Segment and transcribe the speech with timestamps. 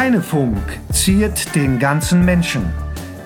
[0.00, 0.56] Heinefunk
[0.94, 2.64] ziert den ganzen Menschen.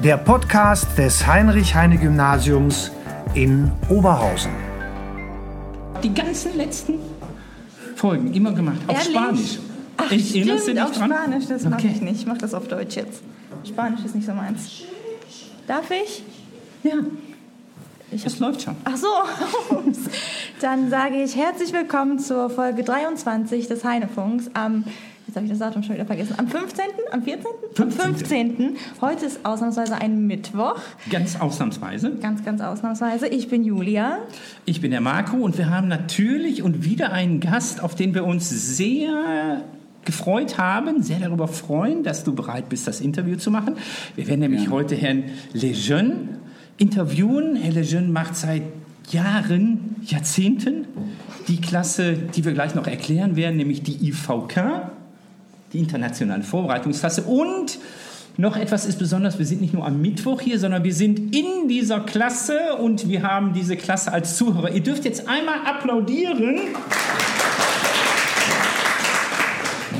[0.02, 2.90] Der Podcast des Heinrich-Heine-Gymnasiums
[3.34, 4.50] in Oberhausen.
[6.02, 6.94] Die ganzen letzten
[7.94, 8.78] Folgen immer gemacht.
[8.88, 9.14] Auf Ehrlich?
[9.14, 9.58] Spanisch.
[9.98, 11.12] Ach, Ich- stimmt, auf dran?
[11.12, 11.92] Spanisch, das mache Okay.
[11.94, 12.20] ich nicht.
[12.22, 13.22] Ich mache das auf Deutsch jetzt.
[13.64, 14.82] Spanisch ist nicht so meins.
[15.68, 16.24] Darf ich?
[16.82, 16.94] Ja,
[18.10, 18.74] Ich es läuft schon.
[18.82, 19.06] Ach so.
[20.60, 24.82] Dann sage ich herzlich willkommen zur Folge 23 des Heinefunks am,
[25.34, 27.44] jetzt habe ich das Datum schon wieder vergessen, am 15., am 14.,
[27.78, 28.76] am 15.
[29.00, 30.76] Heute ist ausnahmsweise ein Mittwoch,
[31.10, 32.12] Ganz ausnahmsweise.
[32.20, 33.26] ganz, ganz ausnahmsweise.
[33.26, 34.18] Ich bin Julia.
[34.64, 38.24] Ich bin der Marco und wir haben natürlich und wieder einen Gast, auf den wir
[38.24, 39.62] uns sehr
[40.04, 43.76] gefreut haben, sehr darüber freuen, dass du bereit bist, das Interview zu machen.
[44.16, 46.40] Wir werden nämlich heute Herrn Lejeune
[46.76, 47.56] interviewen.
[47.56, 48.62] Herr Lejeune macht seit
[49.10, 50.86] Jahren, Jahrzehnten
[51.48, 54.90] die Klasse, die wir gleich noch erklären werden, nämlich die IVK,
[55.74, 57.22] die internationale Vorbereitungsklasse.
[57.24, 57.78] Und
[58.36, 61.68] noch etwas ist besonders, wir sind nicht nur am Mittwoch hier, sondern wir sind in
[61.68, 64.72] dieser Klasse und wir haben diese Klasse als Zuhörer.
[64.72, 66.58] Ihr dürft jetzt einmal applaudieren.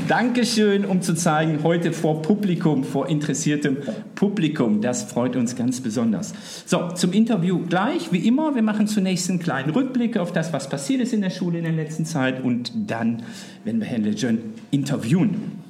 [0.07, 3.77] Dankeschön, um zu zeigen, heute vor Publikum, vor interessiertem
[4.13, 4.81] Publikum.
[4.81, 6.33] Das freut uns ganz besonders.
[6.67, 8.53] So, zum Interview gleich, wie immer.
[8.53, 11.63] Wir machen zunächst einen kleinen Rückblick auf das, was passiert ist in der Schule in
[11.63, 13.23] der letzten Zeit und dann
[13.63, 14.39] werden wir Herrn Lejeune
[14.69, 15.64] interviewen.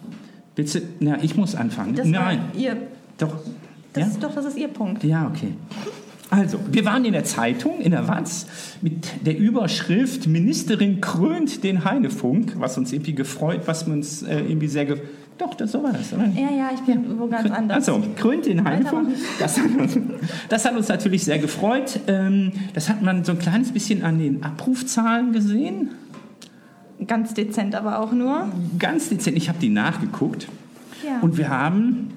[0.55, 1.95] Willst du, na, ich muss anfangen.
[1.95, 2.77] Das Nein, ihr,
[3.17, 3.33] doch.
[3.93, 4.09] das ja?
[4.09, 5.03] ist doch, das ist Ihr Punkt.
[5.03, 5.53] Ja, okay.
[6.29, 8.47] Also, wir waren in der Zeitung, in der Watz,
[8.81, 14.67] mit der Überschrift Ministerin krönt den Heinefunk, was uns irgendwie gefreut, was uns äh, irgendwie
[14.67, 14.97] sehr ge
[15.37, 16.27] Doch, das, so war das, oder?
[16.35, 17.87] Ja, ja, ich bin wo ganz anders.
[17.87, 19.09] Also, krönt den Heinefunk.
[19.39, 19.97] Das hat, uns,
[20.49, 21.99] das hat uns natürlich sehr gefreut.
[22.07, 25.91] Ähm, das hat man so ein kleines bisschen an den Abrufzahlen gesehen.
[27.05, 28.49] Ganz dezent aber auch nur.
[28.79, 30.47] Ganz dezent, ich habe die nachgeguckt.
[31.05, 31.19] Ja.
[31.21, 32.11] Und wir haben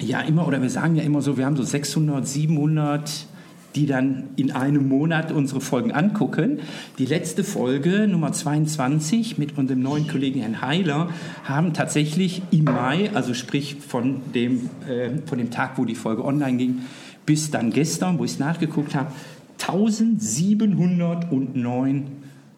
[0.00, 3.26] ja immer, oder wir sagen ja immer so, wir haben so 600, 700,
[3.74, 6.60] die dann in einem Monat unsere Folgen angucken.
[6.98, 11.08] Die letzte Folge, Nummer 22, mit unserem neuen Kollegen Herrn Heiler,
[11.44, 16.24] haben tatsächlich im Mai, also sprich von dem, äh, von dem Tag, wo die Folge
[16.24, 16.82] online ging,
[17.24, 19.10] bis dann gestern, wo ich es nachgeguckt habe,
[19.58, 22.06] 1709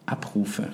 [0.05, 0.67] Abrufe.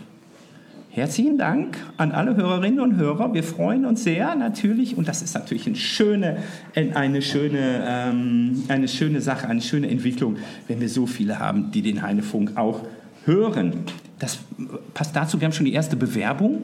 [0.94, 3.34] Herzlichen Dank an alle Hörerinnen und Hörer.
[3.34, 6.38] Wir freuen uns sehr natürlich und das ist natürlich eine schöne,
[6.75, 10.35] eine schöne, ähm, eine schöne Sache, eine schöne Entwicklung,
[10.68, 12.81] wenn wir so viele haben, die den Heinefunk auch
[13.25, 13.74] hören.
[14.19, 14.40] Das
[14.94, 15.40] passt dazu.
[15.40, 16.62] Wir haben schon die erste Bewerbung.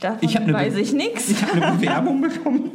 [0.00, 1.30] Davon Ich weiß Be- ich nichts.
[1.30, 2.70] Ich habe eine Bewerbung bekommen.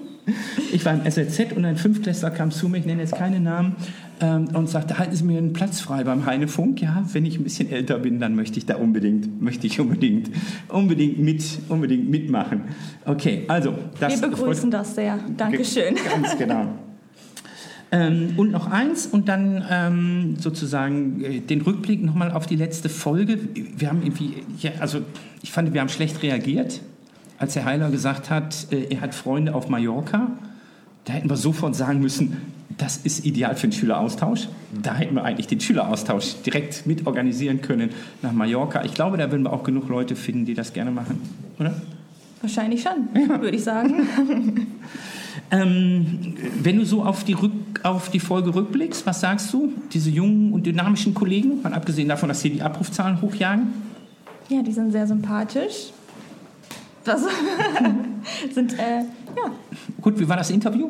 [0.72, 3.76] Ich war im SLZ und ein Fünftklässler kam zu mir, ich nenne jetzt keine Namen,
[4.22, 6.82] ähm, und sagte, halten Sie mir einen Platz frei beim Heinefunk.
[6.82, 10.30] Ja, wenn ich ein bisschen älter bin, dann möchte ich da unbedingt, möchte ich unbedingt,
[10.70, 12.62] unbedingt mit, unbedingt mitmachen.
[13.06, 15.20] Okay, also das Wir begrüßen das sehr.
[15.36, 15.96] Dankeschön.
[15.96, 16.68] Ganz genau.
[17.94, 22.88] Ähm, und noch eins und dann ähm, sozusagen äh, den Rückblick nochmal auf die letzte
[22.88, 23.38] Folge.
[23.54, 25.00] Wir haben irgendwie, ja, also
[25.42, 26.80] ich fand, wir haben schlecht reagiert,
[27.38, 30.32] als Herr Heiler gesagt hat, äh, er hat Freunde auf Mallorca.
[31.12, 32.38] Da hätten wir sofort sagen müssen,
[32.78, 34.48] das ist ideal für den Schüleraustausch.
[34.82, 37.90] Da hätten wir eigentlich den Schüleraustausch direkt mit organisieren können
[38.22, 38.86] nach Mallorca.
[38.86, 41.22] Ich glaube, da würden wir auch genug Leute finden, die das gerne machen,
[41.60, 41.82] oder?
[42.40, 43.10] Wahrscheinlich schon,
[43.42, 44.68] würde ich sagen.
[45.50, 47.52] Ähm, wenn du so auf die, Rück,
[47.84, 49.74] auf die Folge rückblickst, was sagst du?
[49.92, 53.68] Diese jungen und dynamischen Kollegen, mal abgesehen davon, dass hier die Abrufzahlen hochjagen?
[54.48, 55.92] Ja, die sind sehr sympathisch.
[57.04, 57.22] Das
[58.54, 59.04] sind, äh,
[59.36, 59.52] ja,
[60.02, 60.90] Gut, wie war das Interview?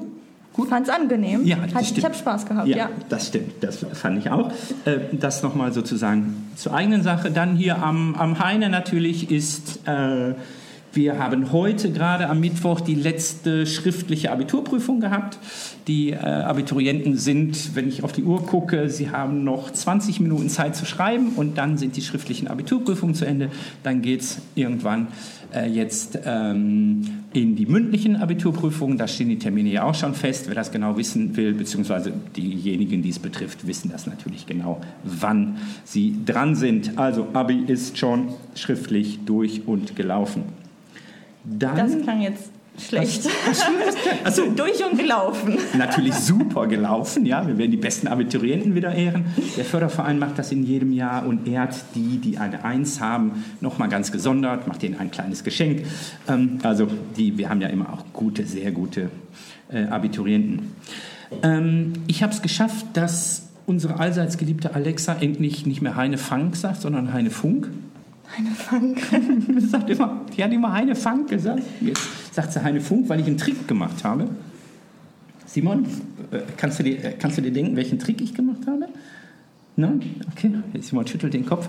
[0.53, 0.67] Gut?
[0.67, 1.45] fand's angenehm.
[1.45, 1.97] Ja, das Hat, stimmt.
[1.99, 2.89] ich habe Spaß gehabt, ja.
[3.07, 3.53] das stimmt.
[3.61, 4.51] Das fand ich auch.
[4.85, 7.31] Äh, das nochmal sozusagen zur eigenen Sache.
[7.31, 10.33] Dann hier am, am Heine natürlich ist, äh,
[10.93, 15.37] wir haben heute gerade am Mittwoch die letzte schriftliche Abiturprüfung gehabt.
[15.87, 20.49] Die äh, Abiturienten sind, wenn ich auf die Uhr gucke, sie haben noch 20 Minuten
[20.49, 23.49] Zeit zu schreiben und dann sind die schriftlichen Abiturprüfungen zu Ende.
[23.83, 25.07] Dann geht es irgendwann
[25.53, 28.97] äh, jetzt ähm, in die mündlichen Abiturprüfungen.
[28.97, 30.47] Da stehen die Termine ja auch schon fest.
[30.47, 35.57] Wer das genau wissen will, beziehungsweise diejenigen, die es betrifft, wissen das natürlich genau, wann
[35.85, 36.97] sie dran sind.
[36.97, 40.60] Also Abi ist schon schriftlich durch und gelaufen.
[41.43, 43.27] Dann Das klang jetzt schlecht.
[44.23, 45.57] also, Durch und gelaufen.
[45.77, 47.25] natürlich super gelaufen.
[47.25, 49.25] Ja, wir werden die besten Abiturienten wieder ehren.
[49.57, 53.89] Der Förderverein macht das in jedem Jahr und ehrt die, die eine Eins haben, nochmal
[53.89, 55.85] ganz gesondert, macht ihnen ein kleines Geschenk.
[56.27, 59.09] Ähm, also die, wir haben ja immer auch gute, sehr gute
[59.71, 60.71] äh, Abiturienten.
[61.43, 66.55] Ähm, ich habe es geschafft, dass unsere allseits geliebte Alexa endlich nicht mehr Heine Funk
[66.55, 67.69] sagt, sondern Heine Funk.
[68.37, 68.99] Eine Funk.
[69.69, 71.63] sagt immer, die hat immer Heine Funk gesagt.
[71.81, 74.29] Jetzt, sagt sie Heine Funk, weil ich einen Trick gemacht habe.
[75.45, 75.85] Simon,
[76.31, 78.87] äh, kannst du dir, äh, kannst du dir denken, welchen Trick ich gemacht habe?
[79.75, 80.21] Nein?
[80.31, 81.67] Okay, Simon schüttelt den Kopf.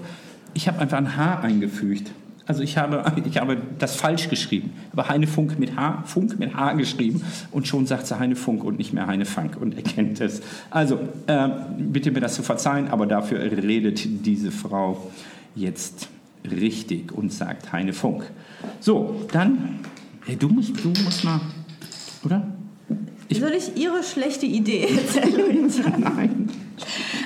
[0.55, 2.13] Ich habe einfach ein H eingefügt.
[2.47, 4.73] Also ich habe, ich habe das falsch geschrieben.
[4.93, 8.63] Aber Heine Funk mit H, Funk mit H geschrieben und schon sagt sie Heine Funk
[8.63, 10.43] und nicht mehr Heine Funk und erkennt es.
[10.71, 11.49] Also äh,
[11.79, 15.11] bitte mir das zu verzeihen, aber dafür redet diese Frau
[15.55, 16.09] jetzt
[16.51, 18.31] richtig und sagt Heine Funk.
[18.81, 19.81] So, dann,
[20.27, 21.41] hey, du musst, du musst mal,
[22.25, 22.47] oder?
[23.29, 25.71] Ich Soll ich Ihre schlechte Idee erzählen?
[25.99, 26.51] Nein.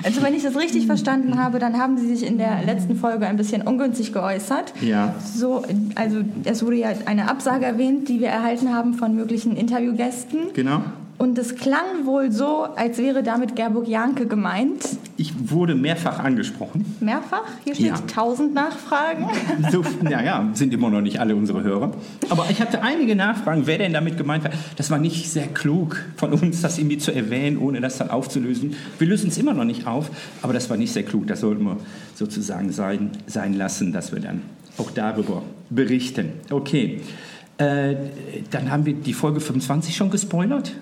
[0.05, 3.27] Also wenn ich das richtig verstanden habe, dann haben Sie sich in der letzten Folge
[3.27, 4.73] ein bisschen ungünstig geäußert.
[4.81, 5.17] Ja.
[5.21, 5.65] So,
[5.97, 10.53] also es wurde ja eine Absage erwähnt, die wir erhalten haben von möglichen Interviewgästen.
[10.55, 10.83] Genau.
[11.19, 14.85] Und es klang wohl so, als wäre damit Gerburg Janke gemeint.
[15.17, 16.85] Ich wurde mehrfach angesprochen.
[17.01, 17.45] Mehrfach?
[17.65, 17.95] Hier steht ja.
[17.95, 19.27] 1000 Nachfragen.
[19.71, 21.93] So, naja, sind immer noch nicht alle unsere Hörer.
[22.29, 24.51] Aber ich hatte einige Nachfragen, wer denn damit gemeint war.
[24.77, 28.75] Das war nicht sehr klug von uns, das irgendwie zu erwähnen, ohne das dann aufzulösen.
[28.99, 30.11] Wir lösen es immer noch nicht auf,
[30.43, 31.27] aber das war nicht sehr klug.
[31.27, 31.79] Das sollten wir
[32.15, 34.43] sozusagen sein, sein lassen, dass wir dann
[34.79, 36.33] auch darüber berichten.
[36.51, 37.01] Okay.
[37.59, 37.97] Äh,
[38.51, 40.73] dann haben wir die Folge 25 schon gespoilert.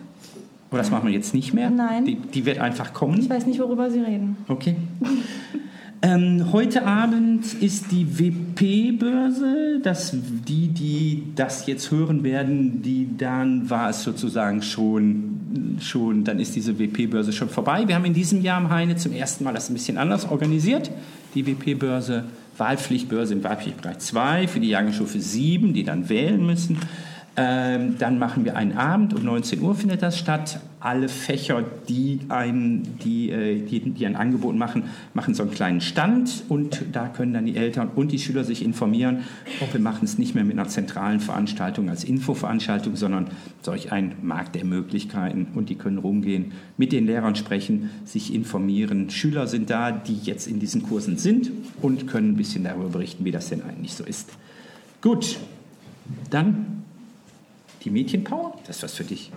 [0.74, 1.70] Aber das machen wir jetzt nicht mehr?
[1.70, 2.04] Nein.
[2.04, 3.20] Die, die wird einfach kommen.
[3.20, 4.36] Ich weiß nicht, worüber Sie reden.
[4.48, 4.74] Okay.
[6.02, 9.80] ähm, heute Abend ist die WP-Börse.
[10.48, 16.56] Die, die das jetzt hören werden, die dann war es sozusagen schon, schon dann ist
[16.56, 17.86] diese WP-Börse schon vorbei.
[17.86, 20.90] Wir haben in diesem Jahr am Heine zum ersten Mal das ein bisschen anders organisiert.
[21.36, 22.24] Die WP-Börse,
[22.58, 26.78] Wahlpflichtbörse im Wahlpflichtbereich 2 für die Jahrgangsstufe 7, die dann wählen müssen.
[27.36, 30.60] Ähm, dann machen wir einen Abend, um 19 Uhr findet das statt.
[30.78, 34.84] Alle Fächer, die ein, die, äh, die, die ein Angebot machen,
[35.14, 38.64] machen so einen kleinen Stand und da können dann die Eltern und die Schüler sich
[38.64, 39.24] informieren.
[39.60, 43.26] Auch wir machen es nicht mehr mit einer zentralen Veranstaltung als Infoveranstaltung, sondern
[43.62, 49.10] solch ein Markt der Möglichkeiten und die können rumgehen, mit den Lehrern sprechen, sich informieren.
[49.10, 51.50] Schüler sind da, die jetzt in diesen Kursen sind
[51.82, 54.30] und können ein bisschen darüber berichten, wie das denn eigentlich so ist.
[55.00, 55.38] Gut,
[56.30, 56.83] dann
[57.84, 59.30] die Mädchenpower, das ist was für dich.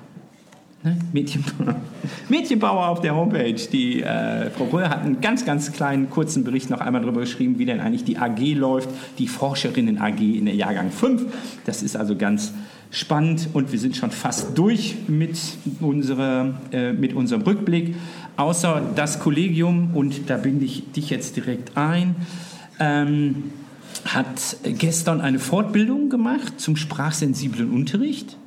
[0.84, 0.98] Ne?
[1.12, 1.76] Mädchenpower.
[2.30, 3.56] Mädchenpower auf der Homepage.
[3.72, 7.60] Die äh, Frau Röhr hat einen ganz, ganz kleinen, kurzen Bericht noch einmal darüber geschrieben,
[7.60, 11.26] wie denn eigentlich die AG läuft, die Forscherinnen AG in der Jahrgang 5.
[11.66, 12.54] Das ist also ganz
[12.90, 15.38] spannend und wir sind schon fast durch mit,
[15.82, 17.96] unsere, äh, mit unserem Rückblick.
[18.38, 22.16] Außer das Kollegium, und da binde ich dich jetzt direkt ein,
[22.80, 23.52] ähm,
[24.06, 28.38] hat gestern eine Fortbildung gemacht zum sprachsensiblen Unterricht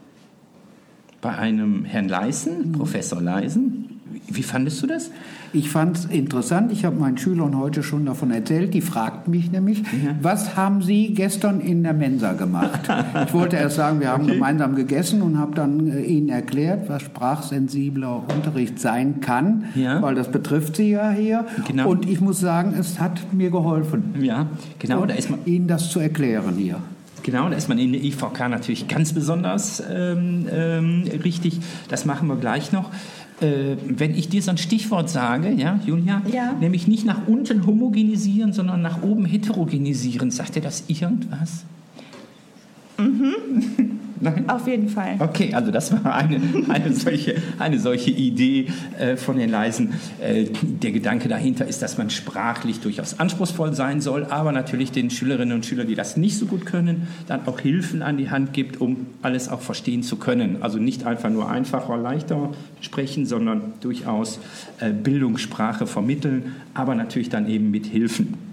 [1.20, 4.00] bei einem Herrn Leisen, Professor Leisen.
[4.28, 5.10] Wie fandest du das?
[5.52, 6.70] Ich fand es interessant.
[6.70, 8.72] Ich habe meinen Schülern heute schon davon erzählt.
[8.72, 10.16] Die fragten mich nämlich, ja.
[10.22, 12.80] was haben Sie gestern in der Mensa gemacht?
[13.26, 14.34] ich wollte erst sagen, wir haben okay.
[14.34, 20.00] gemeinsam gegessen und habe dann äh, ihnen erklärt, was sprachsensibler Unterricht sein kann, ja.
[20.00, 21.46] weil das betrifft sie ja hier.
[21.66, 21.90] Genau.
[21.90, 24.14] Und ich muss sagen, es hat mir geholfen.
[24.20, 24.46] Ja,
[24.78, 25.04] genau.
[25.04, 26.76] da ist man Ihnen das zu erklären hier.
[27.22, 31.60] Genau, da ist man in der IVK natürlich ganz besonders ähm, ähm, richtig.
[31.88, 32.90] Das machen wir gleich noch
[33.40, 36.52] äh, wenn ich dir so ein Stichwort sage, ja, Julia, ja.
[36.60, 41.64] nämlich nicht nach unten homogenisieren, sondern nach oben heterogenisieren, sagt dir das irgendwas?
[42.98, 43.34] Mhm.
[44.20, 44.48] Nein?
[44.50, 45.16] Auf jeden Fall.
[45.18, 48.66] Okay, also das war eine, eine, solche, eine solche Idee
[48.98, 49.94] äh, von den Leisen.
[50.20, 55.08] Äh, der Gedanke dahinter ist, dass man sprachlich durchaus anspruchsvoll sein soll, aber natürlich den
[55.10, 58.52] Schülerinnen und Schülern, die das nicht so gut können, dann auch Hilfen an die Hand
[58.52, 60.58] gibt, um alles auch verstehen zu können.
[60.60, 62.50] Also nicht einfach nur einfacher, leichter
[62.82, 64.38] sprechen, sondern durchaus
[64.80, 68.49] äh, Bildungssprache vermitteln, aber natürlich dann eben mit Hilfen.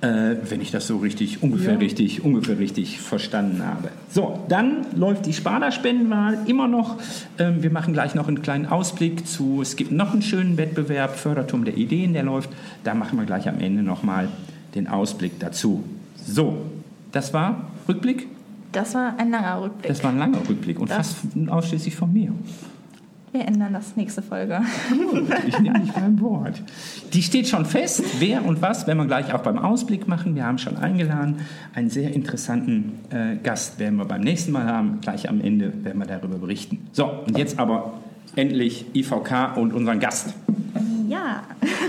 [0.00, 1.78] Äh, wenn ich das so richtig, ungefähr ja.
[1.78, 3.88] richtig, ungefähr richtig verstanden habe.
[4.10, 6.98] So, dann läuft die Sparda-Spendenwahl immer noch.
[7.38, 11.16] Ähm, wir machen gleich noch einen kleinen Ausblick zu, es gibt noch einen schönen Wettbewerb,
[11.16, 12.50] Förderturm der Ideen, der läuft.
[12.82, 14.28] Da machen wir gleich am Ende nochmal
[14.74, 15.84] den Ausblick dazu.
[16.16, 16.58] So,
[17.12, 18.26] das war Rückblick?
[18.72, 19.88] Das war ein langer Rückblick.
[19.88, 22.32] Das war ein langer Rückblick und das fast ausschließlich von mir.
[23.34, 24.60] Wir ändern das nächste Folge.
[25.48, 26.62] ich nehme dich beim Wort.
[27.12, 30.36] Die steht schon fest, wer und was, werden wir gleich auch beim Ausblick machen.
[30.36, 31.40] Wir haben schon eingeladen.
[31.74, 35.00] Einen sehr interessanten äh, Gast werden wir beim nächsten Mal haben.
[35.00, 36.86] Gleich am Ende werden wir darüber berichten.
[36.92, 37.94] So, und jetzt aber
[38.36, 40.32] endlich IVK und unseren Gast.
[41.08, 41.42] Ja,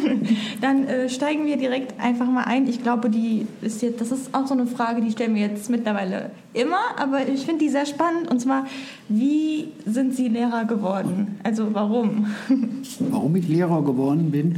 [0.62, 2.68] dann äh, steigen wir direkt einfach mal ein.
[2.68, 5.70] Ich glaube, die ist jetzt, das ist auch so eine Frage, die stellen wir jetzt
[5.70, 8.30] mittlerweile immer, aber ich finde die sehr spannend.
[8.30, 8.66] Und zwar,
[9.10, 11.40] wie sind Sie Lehrer geworden?
[11.44, 12.28] Also warum?
[13.00, 14.56] Warum ich Lehrer geworden bin?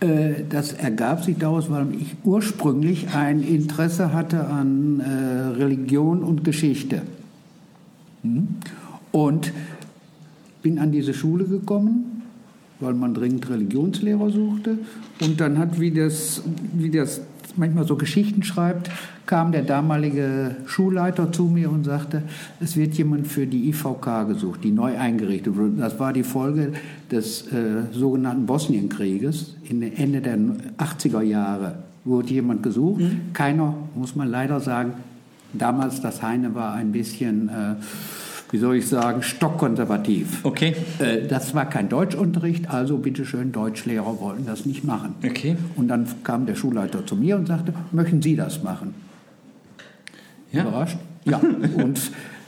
[0.00, 6.44] Äh, das ergab sich daraus, weil ich ursprünglich ein Interesse hatte an äh, Religion und
[6.44, 7.02] Geschichte.
[9.12, 9.52] Und
[10.62, 12.17] bin an diese Schule gekommen,
[12.80, 14.78] weil man dringend Religionslehrer suchte.
[15.20, 16.42] Und dann hat, wie das,
[16.72, 17.20] wie das
[17.56, 18.90] manchmal so Geschichten schreibt,
[19.26, 22.22] kam der damalige Schulleiter zu mir und sagte,
[22.60, 25.72] es wird jemand für die IVK gesucht, die neu eingerichtet wurde.
[25.76, 26.72] Das war die Folge
[27.10, 29.56] des äh, sogenannten Bosnienkrieges.
[29.68, 30.38] In Ende der
[30.78, 33.02] 80er Jahre wurde jemand gesucht.
[33.02, 33.32] Mhm.
[33.34, 34.92] Keiner, muss man leider sagen,
[35.52, 37.48] damals das Heine war ein bisschen...
[37.48, 37.74] Äh,
[38.50, 40.44] wie soll ich sagen, stockkonservativ.
[40.44, 40.74] Okay.
[40.98, 45.14] Äh, das war kein Deutschunterricht, also bitteschön, Deutschlehrer wollten das nicht machen.
[45.24, 45.56] Okay.
[45.76, 48.94] Und dann kam der Schulleiter zu mir und sagte, möchten Sie das machen?
[50.52, 50.62] Ja.
[50.62, 50.96] Überrascht?
[51.24, 51.40] Ja.
[51.76, 52.00] Und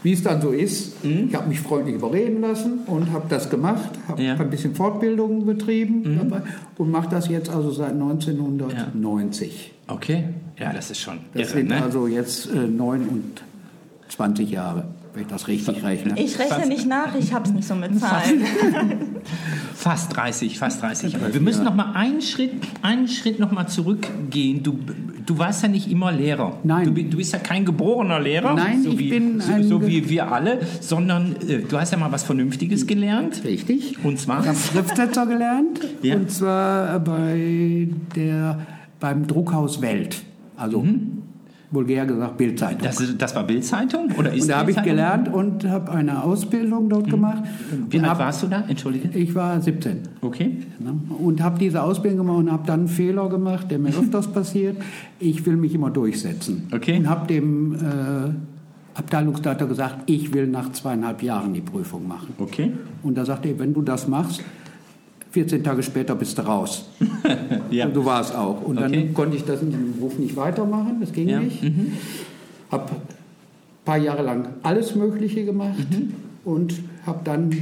[0.02, 1.26] wie es dann so ist, mhm.
[1.28, 4.34] ich habe mich freundlich überreden lassen und habe das gemacht, habe ja.
[4.34, 6.18] ein bisschen Fortbildungen betrieben mhm.
[6.18, 6.42] dabei
[6.78, 9.72] und mache das jetzt also seit 1990.
[9.86, 9.94] Ja.
[9.94, 10.24] Okay,
[10.58, 11.18] ja, das ist schon.
[11.34, 11.82] Das irre, sind ne?
[11.82, 16.14] also jetzt äh, 29 Jahre wenn ich das richtig rechne.
[16.16, 18.42] Ich rechne fast, nicht nach, ich habe es nicht so mit Zahlen.
[19.74, 21.16] Fast 30, fast 30.
[21.16, 22.52] Aber wir müssen noch mal einen Schritt,
[22.82, 24.62] einen Schritt noch mal zurückgehen.
[24.62, 24.78] Du,
[25.24, 26.58] du warst ja nicht immer Lehrer.
[26.64, 26.94] Nein.
[26.94, 30.08] Du, du bist ja kein geborener Lehrer, Nein, so, ich wie, bin so, so, wie
[30.08, 33.42] wir alle, sondern äh, du hast ja mal was Vernünftiges gelernt.
[33.44, 33.96] Richtig.
[34.04, 34.40] Und zwar?
[34.40, 35.80] Ich habe Schriftsetzer gelernt.
[36.02, 36.16] Ja.
[36.16, 38.66] Und zwar bei der,
[39.00, 40.22] beim Druckhaus Welt.
[40.56, 41.19] Also mhm
[41.70, 42.82] vulgär gesagt Bildzeitung.
[42.82, 46.88] Das, das war Bildzeitung oder ist Und da habe ich gelernt und habe eine Ausbildung
[46.88, 47.10] dort mhm.
[47.10, 47.42] gemacht.
[47.88, 48.64] Wie alt hab, warst du da?
[48.66, 49.16] Entschuldige.
[49.16, 50.00] Ich war 17.
[50.20, 50.58] Okay.
[51.18, 54.76] Und habe diese Ausbildung gemacht und habe dann einen Fehler gemacht, der mir öfters passiert.
[55.20, 56.68] Ich will mich immer durchsetzen.
[56.72, 56.98] Okay.
[56.98, 57.78] Und habe dem äh,
[58.94, 62.34] Abteilungsleiter gesagt, ich will nach zweieinhalb Jahren die Prüfung machen.
[62.38, 62.72] Okay.
[63.02, 64.42] Und da sagte er, wenn du das machst,
[65.30, 66.86] 14 Tage später bist du raus.
[67.70, 67.86] ja.
[67.86, 68.62] Und du warst auch.
[68.62, 69.10] Und dann okay.
[69.14, 71.40] konnte ich das in dem Beruf nicht weitermachen, das ging ja.
[71.40, 71.62] nicht.
[71.62, 71.92] Mhm.
[72.70, 72.96] Habe ein
[73.84, 76.14] paar Jahre lang alles Mögliche gemacht mhm.
[76.44, 76.74] und
[77.06, 77.54] habe dann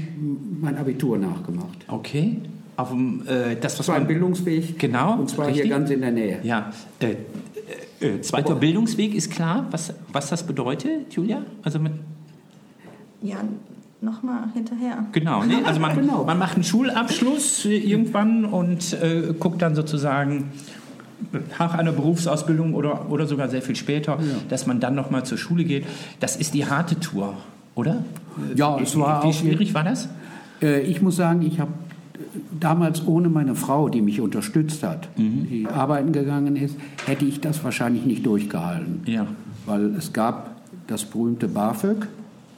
[0.61, 1.85] mein Abitur nachgemacht.
[1.89, 2.37] Okay.
[2.77, 4.79] Auf dem, äh, das, was das war ein Bildungsweg.
[4.79, 5.19] Genau.
[5.19, 5.65] Und zwar richtig?
[5.65, 6.39] hier ganz in der Nähe.
[6.45, 6.73] Ja.
[7.01, 7.17] Äh,
[8.01, 11.43] äh, äh zweiter Aber Bildungsweg ist klar, was, was das bedeutet, Julia?
[11.63, 11.93] Also mit
[13.21, 13.39] ja,
[14.01, 15.07] nochmal hinterher.
[15.13, 15.57] Genau, nee?
[15.65, 16.25] also man, genau.
[16.25, 20.51] man macht einen Schulabschluss irgendwann und äh, guckt dann sozusagen
[21.59, 24.37] nach einer Berufsausbildung oder, oder sogar sehr viel später, ja.
[24.49, 25.85] dass man dann nochmal zur Schule geht.
[26.21, 27.35] Das ist die harte Tour,
[27.75, 28.05] oder?
[28.55, 30.09] Ja, es war Wie, wie schwierig war das?
[30.63, 31.73] Äh, ich muss sagen, ich habe
[32.59, 35.49] damals ohne meine Frau, die mich unterstützt hat, mhm.
[35.49, 36.77] die arbeiten gegangen ist,
[37.07, 39.03] hätte ich das wahrscheinlich nicht durchgehalten.
[39.07, 39.27] Ja.
[39.67, 42.07] Weil es gab das berühmte BAföG,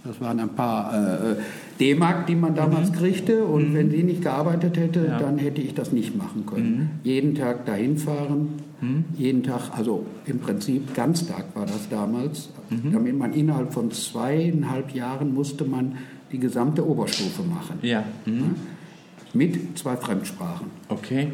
[0.05, 1.37] das waren ein paar äh,
[1.79, 2.95] D-Mark, die man damals mhm.
[2.95, 3.45] kriegte.
[3.45, 3.75] Und mhm.
[3.75, 5.19] wenn sie nicht gearbeitet hätte, ja.
[5.19, 6.79] dann hätte ich das nicht machen können.
[6.79, 6.89] Mhm.
[7.03, 8.49] Jeden Tag dahin fahren,
[8.81, 9.05] mhm.
[9.17, 12.49] jeden Tag, also im Prinzip Ganztag war das damals.
[12.71, 12.93] Mhm.
[12.93, 15.99] Damit man innerhalb von zweieinhalb Jahren musste man
[16.33, 17.79] die gesamte Oberstufe machen.
[17.83, 17.91] Ja.
[17.91, 18.05] ja?
[18.25, 18.55] Mhm.
[19.33, 20.69] Mit zwei Fremdsprachen.
[20.89, 21.29] Okay.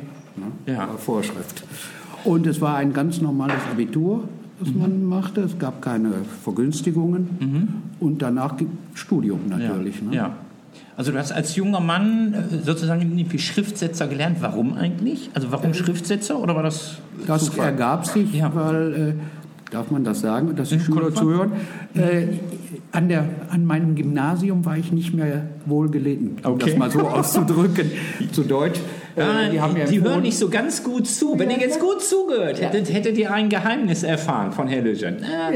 [0.66, 0.87] Ja, ja.
[0.99, 1.64] Vorschrift.
[2.25, 4.25] Und es war ein ganz normales Abitur
[4.59, 4.81] das mhm.
[4.81, 5.43] man machte.
[5.43, 7.69] Es gab keine Vergünstigungen mhm.
[8.01, 8.57] und danach
[8.95, 10.01] Studium natürlich.
[10.01, 10.07] Ja.
[10.07, 10.17] Ne?
[10.17, 10.37] ja.
[10.97, 14.39] Also du hast als junger Mann äh, sozusagen wie Schriftsetzer gelernt.
[14.41, 15.31] Warum eigentlich?
[15.35, 17.67] Also warum äh, Schriftsetzer oder war das Das Zufall?
[17.67, 18.55] ergab sich, ja.
[18.55, 21.53] weil, äh, darf man das sagen, dass die Schüler zuhören,
[21.95, 22.39] äh,
[22.93, 26.71] an, der, an meinem Gymnasium war ich nicht mehr wohlgelitten, um okay.
[26.71, 27.91] das mal so auszudrücken,
[28.33, 28.81] zu Deutsch.
[29.16, 31.38] Äh, die, haben die hören nicht so ganz gut zu.
[31.38, 34.85] Wenn ihr jetzt gut zugehört hättet, hättet ihr ein Geheimnis erfahren von Herr.
[34.85, 34.94] Äh,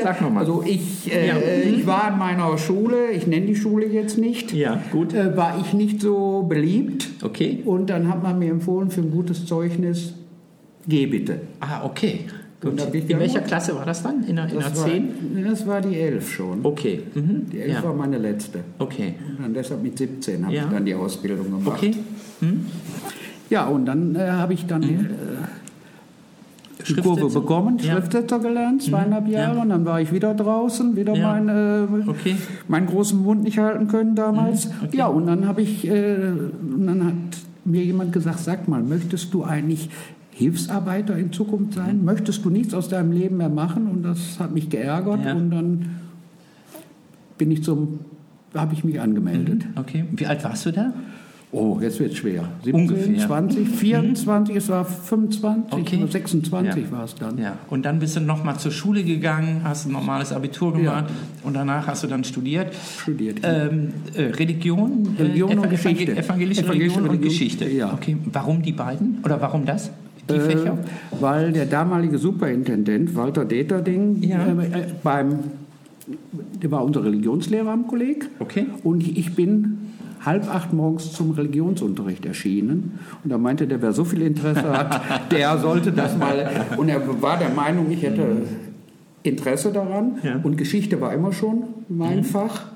[0.02, 0.44] sag nochmal.
[0.44, 1.36] Also ich, äh, ja.
[1.36, 4.52] ich war in meiner Schule, ich nenne die Schule jetzt nicht.
[4.52, 5.12] Ja, gut.
[5.12, 7.06] Äh, war ich nicht so beliebt.
[7.22, 7.62] Okay.
[7.64, 10.14] Und dann hat man mir empfohlen, für ein gutes Zeugnis,
[10.88, 11.42] geh bitte.
[11.60, 12.24] Ah, okay.
[12.60, 12.80] Gut.
[12.92, 14.24] In welcher Klasse war das dann?
[14.24, 15.34] In der, in der 10?
[15.34, 16.60] War, das war die 11 schon.
[16.62, 17.02] Okay.
[17.14, 17.46] Mhm.
[17.50, 17.84] Die 11 ja.
[17.84, 18.60] war meine letzte.
[18.78, 19.14] Okay.
[19.42, 20.64] Und deshalb mit 17 habe ja.
[20.64, 21.78] ich dann die Ausbildung gemacht.
[21.78, 21.94] Okay.
[22.40, 22.66] Mhm.
[23.50, 25.07] Ja, und dann äh, habe ich dann mhm.
[25.07, 27.92] äh, die Kurve bekommen, ja.
[27.92, 29.33] Schriftsetzer gelernt, zweieinhalb mhm.
[29.33, 29.62] Jahre, ja.
[29.62, 31.33] und dann war ich wieder draußen, wieder ja.
[31.33, 32.37] mein, äh, okay.
[32.69, 34.66] meinen großen Mund nicht halten können damals.
[34.66, 34.73] Mhm.
[34.85, 34.97] Okay.
[34.97, 36.16] Ja, und dann habe ich, äh,
[36.62, 37.14] und dann hat
[37.64, 39.90] mir jemand gesagt, sag mal, möchtest du eigentlich
[40.30, 41.99] Hilfsarbeiter in Zukunft sein?
[41.99, 42.04] Mhm.
[42.04, 43.88] Möchtest du nichts aus deinem Leben mehr machen?
[43.88, 45.97] Und das hat mich geärgert und dann
[47.37, 48.00] bin ich zum,
[48.54, 49.64] habe ich mich angemeldet.
[49.64, 49.78] Mhm.
[49.78, 50.92] Okay, wie alt warst du da?
[51.52, 52.45] Oh, jetzt wird es schwer.
[52.62, 53.26] 17, Ungefähr.
[53.26, 54.59] 20, 24, mhm.
[54.59, 55.97] es war 25 okay.
[55.97, 56.92] oder 26 ja.
[56.92, 57.38] war es dann.
[57.38, 57.59] Ja.
[57.69, 61.47] Und dann bist du nochmal zur Schule gegangen, hast ein normales Abitur gemacht ja.
[61.47, 62.73] und danach hast du dann studiert.
[63.00, 63.40] Studiert.
[63.42, 66.12] Ähm, äh, Religion, äh, Religion äh, und Geschichte.
[66.16, 67.69] Evangelische, Evangelische Religion, und Geschichte.
[67.69, 67.92] Ja.
[67.95, 69.19] Okay, warum die beiden?
[69.25, 69.90] Oder warum das?
[70.28, 70.78] Die äh, Fächer?
[71.19, 74.47] Weil der damalige Superintendent Walter Deterding ja.
[74.47, 75.40] äh, beim
[76.62, 78.28] der war unser Religionslehrer am Kolleg.
[78.38, 78.66] Okay.
[78.83, 79.79] Und ich bin
[80.24, 82.98] halb acht morgens zum Religionsunterricht erschienen.
[83.24, 85.00] Und da meinte der, wer so viel Interesse hat,
[85.32, 86.66] der sollte das mal.
[86.76, 88.24] Und er war der Meinung, ich hätte
[89.22, 90.18] Interesse daran.
[90.22, 90.40] Ja.
[90.42, 92.66] Und Geschichte war immer schon mein Fach.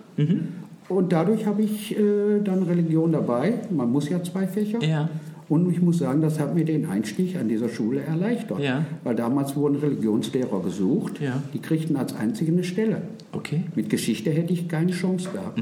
[0.88, 3.54] Und dadurch habe ich äh, dann Religion dabei.
[3.70, 4.82] Man muss ja zwei Fächer.
[4.82, 5.08] Ja.
[5.48, 8.60] Und ich muss sagen, das hat mir den Einstieg an dieser Schule erleichtert.
[8.60, 8.84] Ja.
[9.02, 11.20] Weil damals wurden Religionslehrer gesucht.
[11.20, 11.42] Ja.
[11.52, 13.02] Die kriegten als einzige eine Stelle.
[13.32, 13.64] Okay.
[13.74, 15.58] Mit Geschichte hätte ich keine Chance gehabt.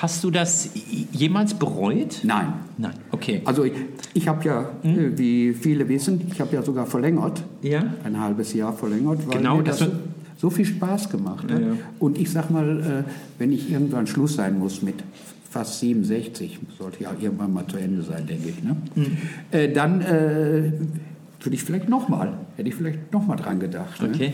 [0.00, 0.70] Hast du das
[1.12, 2.20] jemals bereut?
[2.22, 2.54] Nein.
[2.78, 2.94] Nein.
[3.10, 3.42] Okay.
[3.44, 3.74] Also ich,
[4.14, 4.98] ich habe ja, Hm?
[4.98, 7.42] äh, wie viele wissen, ich habe ja sogar verlängert.
[7.60, 7.84] Ja.
[8.02, 9.90] Ein halbes Jahr verlängert, weil Genau, mir das das
[10.38, 11.60] so, viel Spaß gemacht hat.
[11.60, 11.72] Ja, ja.
[11.98, 14.94] Und ich sag mal, äh, wenn ich irgendwann Schluss sein muss mit
[15.50, 18.76] fast 67, sollte ja irgendwann mal zu Ende sein, denke ich, ne?
[18.94, 19.16] Hm.
[19.50, 20.72] äh, dann äh,
[21.42, 24.00] würde ich vielleicht nochmal, hätte ich vielleicht nochmal dran gedacht.
[24.00, 24.08] Ne?
[24.14, 24.26] Okay.
[24.28, 24.32] Äh,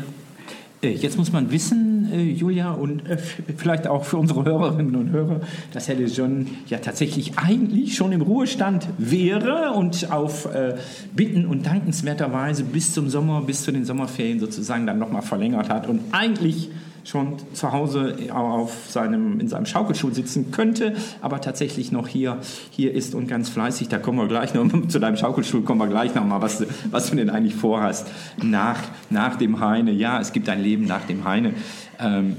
[0.94, 5.40] Jetzt muss man wissen, äh, Julia, und äh, vielleicht auch für unsere Hörerinnen und Hörer,
[5.72, 10.76] dass Herr de John ja tatsächlich eigentlich schon im Ruhestand wäre und auf äh,
[11.14, 15.86] Bitten und dankenswerterweise bis zum Sommer, bis zu den Sommerferien sozusagen dann nochmal verlängert hat
[15.88, 16.70] und eigentlich
[17.06, 22.38] schon zu Hause auf seinem, in seinem Schaukelstuhl sitzen könnte, aber tatsächlich noch hier,
[22.70, 23.88] hier ist und ganz fleißig.
[23.88, 26.66] Da kommen wir gleich noch, zu deinem Schaukelstuhl kommen wir gleich noch mal, was, du-
[26.90, 28.08] was du denn eigentlich vorhast
[28.42, 29.92] nach, nach dem Heine.
[29.92, 31.54] Ja, es gibt ein Leben nach dem Heine.
[32.00, 32.36] Ähm,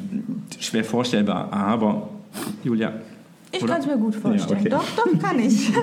[0.59, 2.09] schwer vorstellbar, aber
[2.63, 2.91] Julia.
[3.53, 4.49] Ich kann es mir gut vorstellen.
[4.49, 4.69] Ja, okay.
[4.69, 5.71] Doch, doch, kann ich.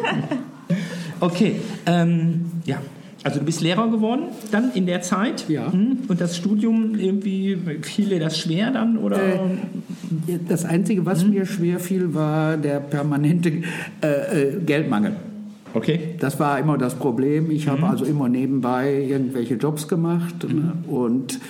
[1.20, 2.76] Okay, ähm, ja.
[3.24, 5.48] Also du bist Lehrer geworden dann in der Zeit?
[5.48, 5.72] Ja.
[5.72, 5.98] Hm?
[6.08, 8.98] Und das Studium irgendwie, fiel dir das schwer dann?
[8.98, 9.16] Oder?
[9.16, 13.50] Äh, Das Einzige, was mir schwer fiel, war der permanente
[14.02, 15.16] äh, äh, Geldmangel.
[15.72, 16.00] okay.
[16.20, 17.50] Das war immer das Problem.
[17.50, 20.74] Ich habe also immer nebenbei irgendwelche Jobs gemacht ne?
[20.86, 21.40] und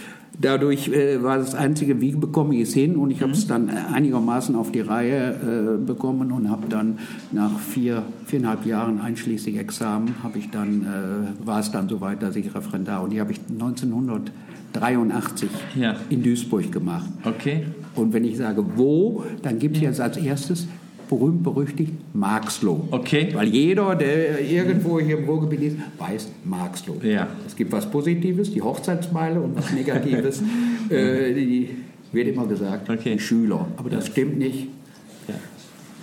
[0.41, 2.97] dadurch äh, war das Einzige, wie bekomme ich es hin?
[2.97, 6.99] Und ich habe es dann einigermaßen auf die Reihe äh, bekommen und habe dann
[7.33, 12.37] nach vier, viereinhalb Jahren einschließlich Examen, habe ich dann, äh, war es dann soweit, dass
[12.37, 15.97] ich Referendar und die habe ich 1983 Ja.
[16.11, 17.07] in Duisburg gemacht.
[17.25, 17.67] Okay.
[17.95, 20.67] Und wenn ich sage wo, dann gibt es jetzt als erstes
[21.09, 22.89] berühmt berüchtigt Marxloh.
[22.91, 23.29] Okay.
[23.33, 26.97] Weil jeder, der irgendwo hier im Ruhrgebiet ist, weiß Marxloh.
[27.03, 27.27] Ja.
[27.47, 30.43] Es gibt was Positives, die Hochzeitsmeile, und was Negatives,
[30.91, 31.71] äh, die
[32.13, 33.15] wird immer gesagt, Okay.
[33.15, 33.67] die Schüler.
[33.77, 34.69] Aber das stimmt nicht.
[35.29, 35.35] Ja.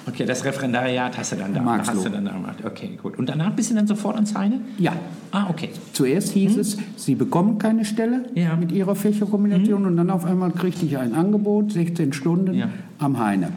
[0.07, 2.09] Okay, das Referendariat hast du dann da, hast du.
[2.09, 2.57] dann da gemacht.
[2.65, 3.17] Okay, gut.
[3.19, 4.59] Und danach bist du dann sofort ans Heine?
[4.79, 4.93] Ja.
[5.31, 5.69] Ah, okay.
[5.93, 8.55] Zuerst hieß es, Sie bekommen keine Stelle Ja.
[8.55, 12.69] mit Ihrer Fächerkombination und dann auf einmal kriegte ich ein Angebot, 16 Stunden Ja.
[12.97, 13.49] am Heine.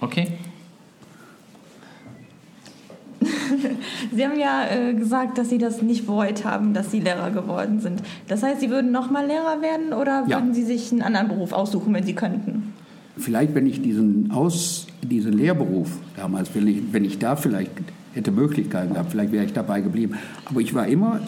[0.00, 0.28] Okay.
[4.14, 7.80] Sie haben ja äh, gesagt, dass Sie das nicht bereut haben, dass Sie Lehrer geworden
[7.80, 8.02] sind.
[8.28, 10.36] Das heißt, Sie würden nochmal Lehrer werden oder Ja.
[10.38, 12.72] würden Sie sich einen anderen Beruf aussuchen, wenn Sie könnten?
[13.16, 17.72] Vielleicht, wenn ich diesen, Aus, diesen Lehrberuf damals, wenn ich, wenn ich da vielleicht
[18.14, 20.14] hätte Möglichkeiten gehabt, vielleicht wäre ich dabei geblieben.
[20.44, 21.20] Aber ich war immer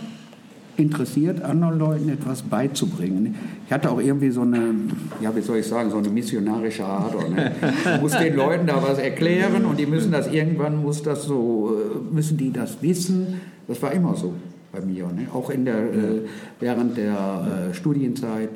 [0.81, 3.35] interessiert, anderen Leuten etwas beizubringen.
[3.66, 4.75] Ich hatte auch irgendwie so eine,
[5.21, 7.29] ja, wie soll ich sagen, so eine missionarische Ader.
[7.29, 7.53] Ne?
[7.95, 11.77] Ich muss den Leuten da was erklären und die müssen das irgendwann, muss das so,
[11.77, 13.40] äh, müssen die das wissen.
[13.69, 14.35] Das war immer so
[14.73, 15.07] bei mir.
[15.07, 15.29] Ne?
[15.33, 16.21] Auch in der, äh,
[16.59, 18.51] während der äh, Studienzeit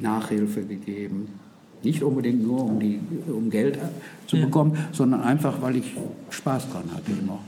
[0.00, 1.28] Nachhilfe gegeben.
[1.82, 3.78] Nicht unbedingt nur, um, die, um Geld
[4.26, 5.94] zu bekommen, sondern einfach, weil ich
[6.28, 7.38] Spaß dran hatte immer.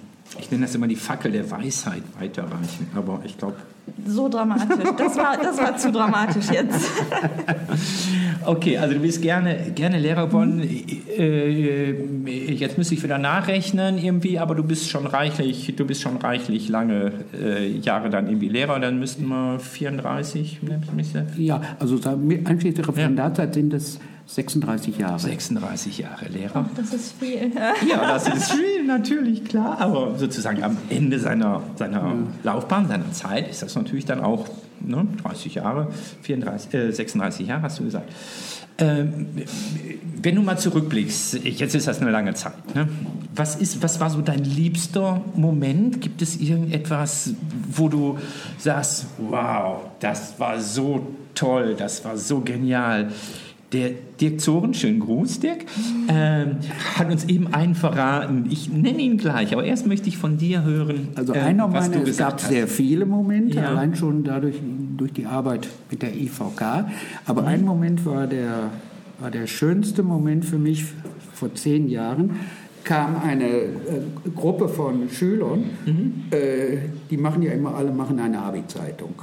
[0.41, 2.87] Ich nenne das immer die Fackel der Weisheit weiterreichen.
[2.95, 3.57] Aber ich glaube,
[4.07, 4.68] So dramatisch.
[4.97, 6.88] Das war, das war zu dramatisch jetzt.
[8.45, 10.61] Okay, also du bist gerne, gerne Lehrer geworden.
[10.62, 16.03] Äh, äh, jetzt müsste ich wieder nachrechnen irgendwie, aber du bist schon reichlich, du bist
[16.03, 18.79] schon reichlich lange äh, Jahre dann irgendwie Lehrer.
[18.81, 25.18] Dann müssten wir 34, ne, müsste- Ja, also einschließlich der Referendarzeit sind es 36 Jahre.
[25.18, 26.68] 36 Jahre Lehrer.
[26.77, 27.51] Das ist viel.
[27.88, 29.77] Ja, das ist viel, natürlich, klar.
[29.81, 34.48] Aber sozusagen am Ende seiner, seiner Laufbahn, seiner Zeit ist das natürlich dann auch
[34.80, 35.88] ne, 30 Jahre,
[36.22, 38.12] 34, äh, 36 Jahre hast du gesagt.
[38.78, 39.26] Ähm,
[40.22, 42.74] wenn du mal zurückblickst, jetzt ist das eine lange Zeit.
[42.74, 42.88] Ne?
[43.35, 46.00] Was, ist, was war so dein liebster Moment?
[46.00, 47.35] Gibt es irgendetwas,
[47.70, 48.18] wo du
[48.58, 53.12] sagst, wow, das war so toll, das war so genial?
[53.72, 55.61] Der Dirk Zoren, schönen Gruß, Dirk,
[56.08, 56.56] ähm,
[56.94, 58.44] hat uns eben einen verraten.
[58.50, 62.02] Ich nenne ihn gleich, aber erst möchte ich von dir hören, Also äh, einer meiner,
[62.06, 62.48] es gab hast.
[62.48, 63.68] sehr viele Momente, Ja.
[63.68, 64.56] allein schon dadurch
[64.98, 66.61] durch die Arbeit mit der IVK.
[66.61, 66.85] Mhm.
[67.24, 68.70] Aber ein Moment war der,
[69.20, 70.85] war der schönste Moment für mich
[71.32, 72.30] vor zehn Jahren.
[72.85, 73.70] kam eine äh,
[74.35, 76.24] Gruppe von Schülern, Mhm.
[76.30, 76.78] äh,
[77.11, 79.14] die machen ja immer, alle machen eine Abi-Zeitung.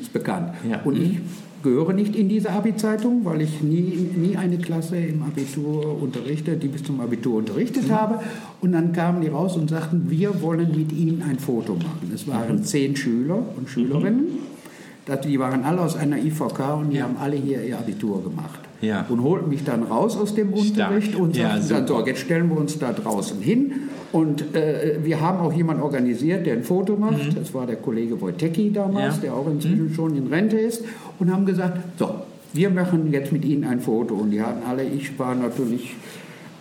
[0.00, 0.50] Ist bekannt.
[0.68, 0.80] Ja.
[0.84, 1.18] Und ich
[1.62, 6.68] gehöre nicht in diese Abi-Zeitung, weil ich nie, nie eine Klasse im Abitur unterrichte, die
[6.68, 7.92] bis zum Abitur unterrichtet mhm.
[7.92, 8.20] habe.
[8.60, 12.10] Und dann kamen die raus und sagten, wir wollen mit Ihnen ein Foto machen.
[12.14, 12.64] Es waren mhm.
[12.64, 14.24] zehn Schüler und Schülerinnen.
[14.24, 15.20] Mhm.
[15.24, 17.04] Die waren alle aus einer IVK und die ja.
[17.04, 18.60] haben alle hier ihr Abitur gemacht.
[18.80, 19.04] Ja.
[19.08, 21.22] Und holten mich dann raus aus dem Unterricht Stark.
[21.22, 23.72] und sagten ja, dann, so, jetzt stellen wir uns da draußen hin.
[24.12, 27.24] Und äh, wir haben auch jemanden organisiert, der ein Foto macht.
[27.26, 27.34] Mhm.
[27.34, 29.22] Das war der Kollege Wojtecki damals, ja.
[29.22, 29.94] der auch inzwischen mhm.
[29.94, 30.82] schon in Rente ist.
[31.18, 32.14] Und haben gesagt, so,
[32.52, 34.14] wir machen jetzt mit Ihnen ein Foto.
[34.14, 35.94] Und die hatten alle, ich war natürlich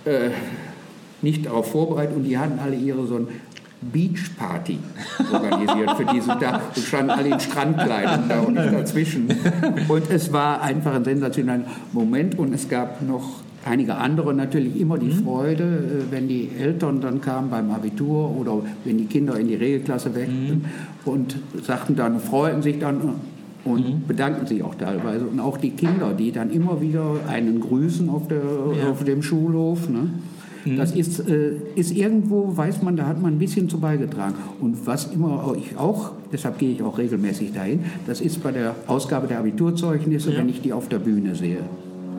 [0.05, 0.29] äh,
[1.21, 3.27] nicht darauf vorbereitet und die hatten alle ihre so ein
[3.81, 4.79] Beachparty
[5.31, 6.75] organisiert für diesen Tag.
[6.75, 9.29] Wir standen alle in Strandkleidung da und ich dazwischen.
[9.87, 11.63] Und es war einfach ein sensationeller
[11.93, 15.23] Moment und es gab noch einige andere natürlich immer die mhm.
[15.23, 19.55] Freude, äh, wenn die Eltern dann kamen beim Abitur oder wenn die Kinder in die
[19.55, 20.65] Regelklasse weckten mhm.
[21.05, 23.15] und sagten dann, freuten sich dann
[23.65, 24.07] und mhm.
[24.07, 25.25] bedanken sich auch teilweise.
[25.25, 28.89] Und auch die Kinder, die dann immer wieder einen grüßen auf, der, ja.
[28.89, 29.89] auf dem Schulhof.
[29.89, 30.09] Ne?
[30.65, 30.78] Mhm.
[30.78, 34.36] Das ist, äh, ist irgendwo, weiß man, da hat man ein bisschen zu beigetragen.
[34.60, 38.76] Und was immer ich auch, deshalb gehe ich auch regelmäßig dahin, das ist bei der
[38.88, 40.39] Ausgabe der Abiturzeugnisse, ja.
[40.39, 41.60] wenn ich die auf der Bühne sehe.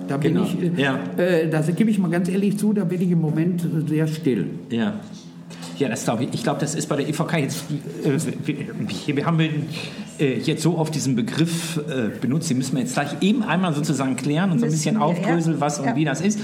[0.09, 0.44] Da bin genau.
[0.44, 0.98] ich, äh, ja.
[1.16, 4.46] äh, da gebe ich mal ganz ehrlich zu, da bin ich im Moment sehr still.
[4.70, 4.94] Ja.
[5.79, 6.35] Ja, das glaube ich.
[6.35, 7.64] Ich glaube, das ist bei der EVK jetzt.
[8.05, 9.40] Äh, wir, wir, haben
[10.18, 12.50] äh, jetzt so oft diesen Begriff äh, benutzt.
[12.50, 15.79] Den müssen wir jetzt gleich eben einmal sozusagen klären und so ein bisschen aufdröseln, was
[15.79, 15.96] und ja.
[15.96, 16.38] wie das ist.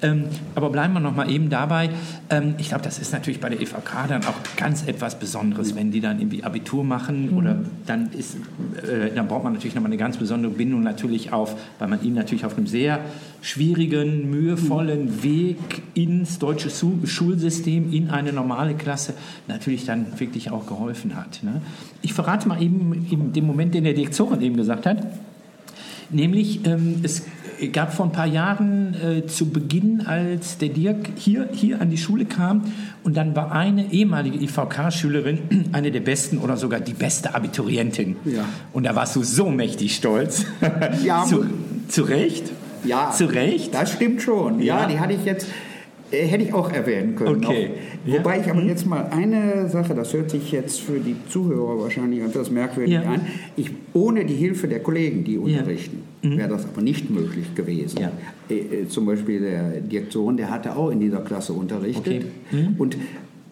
[0.00, 1.90] Ähm, aber bleiben wir noch mal eben dabei.
[2.30, 5.90] Ähm, ich glaube, das ist natürlich bei der EVK dann auch ganz etwas Besonderes, wenn
[5.90, 7.36] die dann irgendwie Abitur machen mhm.
[7.36, 7.56] oder
[7.86, 11.56] dann ist, äh, dann braucht man natürlich noch mal eine ganz besondere Bindung natürlich auf,
[11.78, 13.00] weil man ihnen natürlich auf einem sehr
[13.40, 15.22] schwierigen, mühevollen mhm.
[15.22, 19.14] Weg ins deutsche Schulsystem, in eine normale Klasse
[19.48, 21.42] natürlich dann wirklich auch geholfen hat.
[21.42, 21.60] Ne?
[22.02, 24.98] Ich verrate mal eben in dem Moment, den der Direktorin eben gesagt hat,
[26.10, 27.24] nämlich ähm, es
[27.72, 31.98] gab vor ein paar Jahren äh, zu Beginn, als der Dirk hier, hier an die
[31.98, 32.64] Schule kam
[33.04, 38.16] und dann war eine ehemalige IVK-Schülerin eine der besten oder sogar die beste Abiturientin.
[38.24, 38.44] Ja.
[38.72, 40.44] Und da warst du so mächtig stolz.
[41.02, 41.46] Ja, zu,
[41.88, 42.44] zu Recht?
[42.84, 43.74] Ja, zu Recht?
[43.74, 44.60] Das stimmt schon.
[44.60, 45.46] Ja, ja die hatte ich jetzt
[46.10, 47.44] hätte ich auch erwähnen können.
[47.44, 47.70] Okay.
[48.06, 48.18] Ja.
[48.18, 52.20] Wobei ich aber jetzt mal eine Sache, das hört sich jetzt für die Zuhörer wahrscheinlich
[52.20, 53.02] etwas merkwürdig ja.
[53.02, 53.20] an.
[53.56, 56.30] Ich, ohne die Hilfe der Kollegen, die unterrichten, ja.
[56.30, 56.38] mhm.
[56.38, 57.98] wäre das aber nicht möglich gewesen.
[58.48, 62.24] Äh, äh, zum Beispiel der Direktion, der hatte auch in dieser Klasse unterrichtet.
[62.50, 62.56] Okay.
[62.62, 62.74] Mhm.
[62.78, 62.96] Und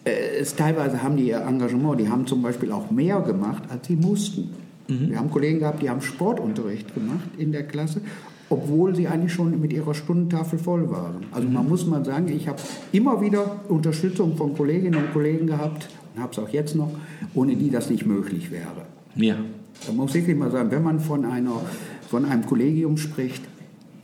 [0.03, 3.87] äh, es, teilweise haben die ihr Engagement, die haben zum Beispiel auch mehr gemacht, als
[3.87, 4.49] sie mussten.
[4.87, 5.09] Mhm.
[5.09, 8.01] Wir haben Kollegen gehabt, die haben Sportunterricht gemacht in der Klasse
[8.49, 11.25] obwohl sie eigentlich schon mit ihrer Stundentafel voll waren.
[11.31, 12.59] Also man muss mal sagen, ich habe
[12.91, 16.91] immer wieder Unterstützung von Kolleginnen und Kollegen gehabt und habe es auch jetzt noch,
[17.33, 18.85] ohne die das nicht möglich wäre.
[19.15, 19.35] Ja.
[19.85, 21.61] Da muss ich wirklich mal sagen, wenn man von, einer,
[22.09, 23.43] von einem Kollegium spricht,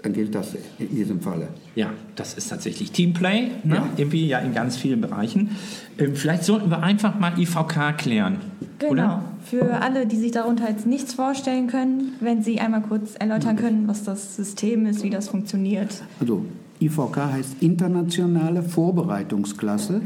[0.03, 1.47] dann gilt das in diesem Falle.
[1.75, 3.75] Ja, das ist tatsächlich Teamplay, ne?
[3.75, 3.87] ja.
[3.95, 5.51] irgendwie ja in ganz vielen Bereichen.
[5.97, 8.37] Ähm, vielleicht sollten wir einfach mal IVK klären.
[8.79, 8.91] Genau.
[8.91, 9.25] Oder?
[9.45, 13.87] Für alle, die sich darunter jetzt nichts vorstellen können, wenn Sie einmal kurz erläutern können,
[13.87, 16.03] was das System ist, wie das funktioniert.
[16.19, 16.45] Also
[16.81, 20.01] IVK heißt Internationale Vorbereitungsklasse,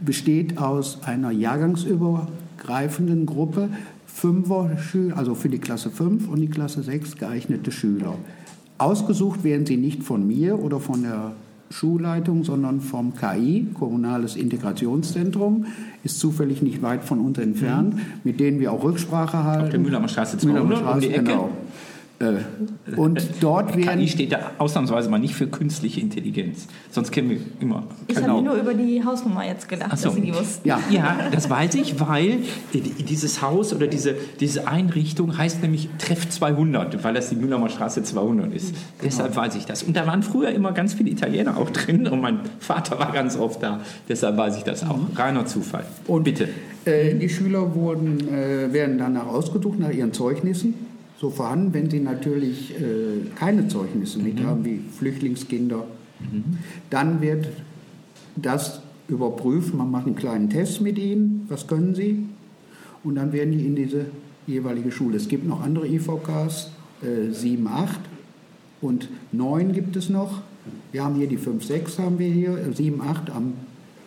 [0.00, 3.68] besteht aus einer jahrgangsübergreifenden Gruppe
[4.06, 8.16] Fünfer Schüler, also für die Klasse 5 und die Klasse 6 geeignete Schüler.
[8.80, 11.32] Ausgesucht werden sie nicht von mir oder von der
[11.70, 15.66] Schulleitung, sondern vom KI, Kommunales Integrationszentrum,
[16.02, 18.00] ist zufällig nicht weit von uns entfernt, mhm.
[18.24, 19.64] mit denen wir auch Rücksprache halten.
[19.64, 21.24] Auf der Mühlheimer Straße 200 Mühlheimer Straße, um die Ecke.
[21.24, 21.50] Genau.
[22.20, 23.98] Äh, und dort werden.
[23.98, 26.66] KI steht da ausnahmsweise mal nicht für künstliche Intelligenz.
[26.90, 27.84] Sonst kennen wir immer.
[28.08, 28.36] Ich genau.
[28.36, 30.08] habe nur über die Hausnummer jetzt gedacht, so.
[30.08, 30.68] dass Sie die wussten.
[30.68, 30.80] Ja.
[30.90, 32.40] ja, das weiß ich, weil
[32.74, 38.02] dieses Haus oder diese, diese Einrichtung heißt nämlich Treff 200, weil das die Mühlheimer Straße
[38.02, 38.74] 200 ist.
[38.74, 38.84] Genau.
[39.02, 39.82] Deshalb weiß ich das.
[39.82, 43.38] Und da waren früher immer ganz viele Italiener auch drin und mein Vater war ganz
[43.38, 43.80] oft da.
[44.10, 44.98] Deshalb weiß ich das auch.
[44.98, 45.16] Mhm.
[45.16, 45.84] Reiner Zufall.
[46.06, 46.50] Und bitte.
[46.84, 50.89] Äh, die Schüler wurden, äh, werden danach ausgesucht, nach ihren Zeugnissen
[51.20, 54.24] so vorhanden, wenn sie natürlich äh, keine Zeugnisse mhm.
[54.24, 55.84] mit haben, wie Flüchtlingskinder.
[56.20, 56.44] Mhm.
[56.88, 57.48] Dann wird
[58.36, 62.24] das überprüft, man macht einen kleinen Test mit ihnen, was können sie,
[63.04, 64.06] und dann werden die in diese
[64.46, 65.16] jeweilige Schule.
[65.16, 66.70] Es gibt noch andere IVKs,
[67.02, 68.00] äh, 7, 8
[68.80, 70.40] und 9 gibt es noch.
[70.92, 73.52] Wir haben hier die 5, 6 haben wir hier, 7, äh, 8 am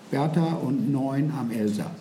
[0.09, 1.91] Bertha und 9 am Elsa.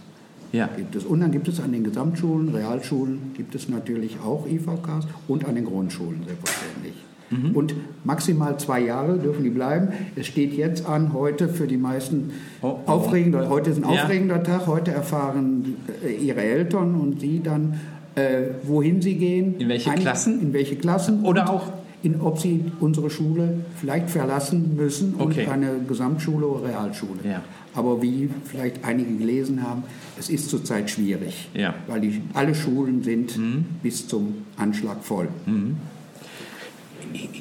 [0.53, 0.69] Ja.
[0.77, 1.05] Gibt es.
[1.05, 5.55] Und dann gibt es an den Gesamtschulen, Realschulen, gibt es natürlich auch IVKs und an
[5.55, 6.95] den Grundschulen selbstverständlich.
[7.31, 7.57] Mhm.
[7.57, 9.89] Und maximal zwei Jahre dürfen die bleiben.
[10.15, 12.91] Es steht jetzt an, heute für die meisten oh, oh.
[12.91, 14.43] aufregender, heute ist ein aufregender ja.
[14.43, 17.81] Tag, heute erfahren äh, ihre Eltern und sie dann
[18.15, 19.59] äh, wohin sie gehen.
[19.59, 20.41] In welche Klassen?
[20.41, 21.25] In welche Klassen.
[21.25, 25.45] Oder auch- In, ob sie unsere Schule vielleicht verlassen müssen Okay.
[25.45, 27.21] und eine Gesamtschule oder Realschule.
[27.25, 27.43] Ja.
[27.75, 29.85] Aber wie vielleicht einige gelesen haben,
[30.19, 31.71] es ist zurzeit schwierig, Ja.
[31.71, 31.75] Mhm.
[31.87, 33.39] weil die, alle Schulen sind
[33.83, 35.29] bis zum Anschlag voll.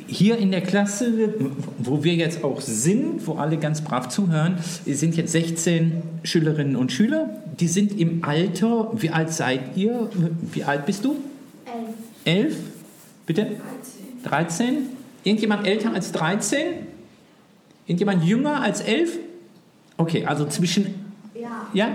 [0.08, 1.34] Hier in der Klasse,
[1.78, 5.94] wo wir jetzt auch sind, wo alle ganz brav zuhören, sind jetzt 16
[6.24, 7.30] Schülerinnen und Schüler.
[7.60, 10.10] Die sind im Alter, wie alt seid ihr?
[10.52, 11.16] Wie alt bist du?
[12.26, 12.46] Elf.
[12.46, 12.58] Elf?
[13.26, 13.44] Bitte?
[13.44, 13.60] 13.
[15.24, 16.88] Irgendjemand älter als 13?
[17.86, 19.18] Irgendjemand jünger als 11?
[19.98, 20.86] Okay, also zwischen,
[21.40, 21.68] Ja.
[21.74, 21.88] ja?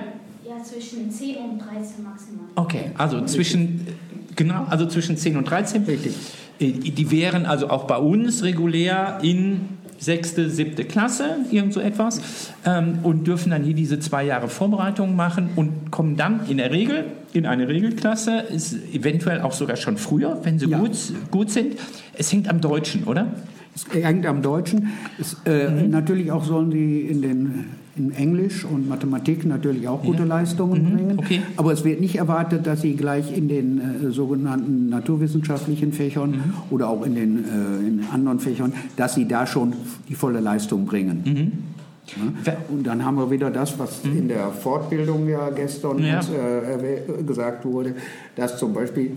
[0.47, 2.45] Ja, zwischen 10 und 13 maximal.
[2.55, 3.87] Okay, also zwischen,
[4.37, 5.85] genau, also zwischen 10 und 13.
[5.85, 6.15] Richtig.
[6.61, 12.21] Äh, Die wären also auch bei uns regulär in sechste, siebte Klasse, irgend so etwas,
[12.65, 16.71] ähm, und dürfen dann hier diese zwei Jahre Vorbereitung machen und kommen dann in der
[16.71, 20.79] Regel in eine Regelklasse, ist eventuell auch sogar schon früher, wenn sie Ja.
[20.79, 20.97] gut,
[21.31, 21.77] gut sind.
[22.15, 23.27] Es hängt am Deutschen, oder?
[23.77, 24.89] Es hängt am Deutschen.
[25.21, 25.91] Es, äh, Mhm.
[25.91, 27.65] Natürlich auch sollen sie in, den,
[27.97, 30.25] in Englisch und Mathematik natürlich auch gute Ja.
[30.25, 31.19] Leistungen Mhm, bringen.
[31.19, 31.43] okay.
[31.59, 36.43] Aber es wird nicht erwartet, dass sie gleich in den äh, sogenannten naturwissenschaftlichen Fächern Mhm.
[36.71, 39.75] oder auch in den äh, in anderen Fächern, dass sie da schon
[40.09, 41.23] die volle Leistung bringen.
[41.27, 41.35] Mhm.
[42.23, 42.57] Ne?
[42.71, 46.19] Und dann haben wir wieder das, was in der Fortbildung ja gestern Ja.
[46.19, 47.95] uns, äh, gesagt wurde,
[48.37, 49.11] dass zum Beispiel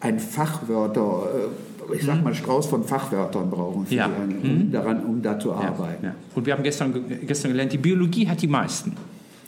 [0.00, 1.02] ein Fachwörter,
[1.34, 3.94] äh, ich sag mal Strauß von Fachwörtern brauchen, für.
[3.94, 4.08] Ja.
[4.42, 6.04] die, um, daran, um da zu arbeiten.
[6.06, 6.14] Ja.
[6.34, 8.92] Und wir haben gestern, ge- gestern gelernt, die Biologie hat die meisten.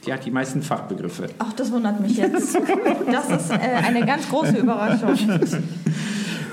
[0.05, 1.27] Die hat die meisten Fachbegriffe.
[1.39, 2.55] Ach, das wundert mich jetzt.
[3.11, 3.55] Das ist äh,
[3.87, 5.15] eine ganz große Überraschung.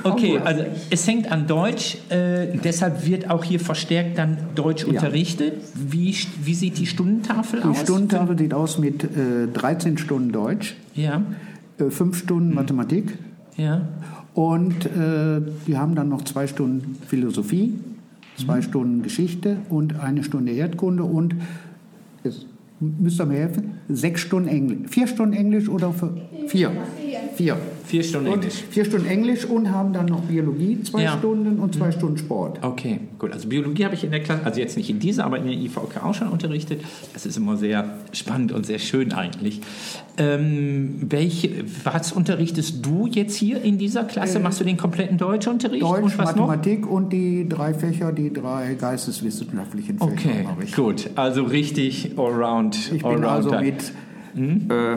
[0.04, 5.62] Okay, also es hängt an Deutsch, äh, deshalb wird auch hier verstärkt dann Deutsch unterrichtet.
[5.76, 7.82] Wie, wie sieht die Stundentafel Die aus?
[7.82, 11.22] Stundentafel sieht aus mit äh, 13 Stunden Deutsch, Ja,
[11.78, 12.54] äh, 5 Stunden Mhm.
[12.56, 13.16] Mathematik
[13.56, 13.82] ja.
[14.34, 17.74] Und äh, die haben dann noch 2 Stunden Philosophie,
[18.38, 18.62] 2 Mhm.
[18.62, 21.34] Stunden Geschichte und eine Stunde Erdkunde und
[22.24, 22.46] es
[22.80, 24.90] müsst ihr mir helfen, 6 Stunden Englisch.
[24.90, 25.94] 4 Stunden Englisch oder
[26.46, 26.70] 4?
[27.42, 27.56] 4.
[27.86, 28.62] Vier Stunden Und Englisch.
[28.70, 31.18] vier Stunden Englisch und haben dann noch Biologie, zwei Ja.
[31.18, 32.60] Stunden und zwei Stunden Sport.
[32.62, 33.32] Okay, gut.
[33.32, 35.54] Also Biologie habe ich in der Klasse, also jetzt nicht in dieser, aber in der
[35.54, 36.82] IVK auch schon unterrichtet.
[37.14, 39.60] Das ist immer sehr spannend und sehr schön eigentlich.
[40.18, 44.38] Ähm, welche, was unterrichtest du jetzt hier in dieser Klasse?
[44.38, 45.82] Machst du den kompletten Deutschunterricht?
[45.82, 46.46] Deutsch, und was noch?
[46.46, 51.10] Mathematik und die drei Fächer, die drei geisteswissenschaftlichen Fächer Okay, gut.
[51.16, 52.76] Also richtig allround.
[52.92, 53.64] Ich bin allround also dann.
[53.64, 53.92] mit
[54.34, 54.70] Hm?
[54.70, 54.96] äh,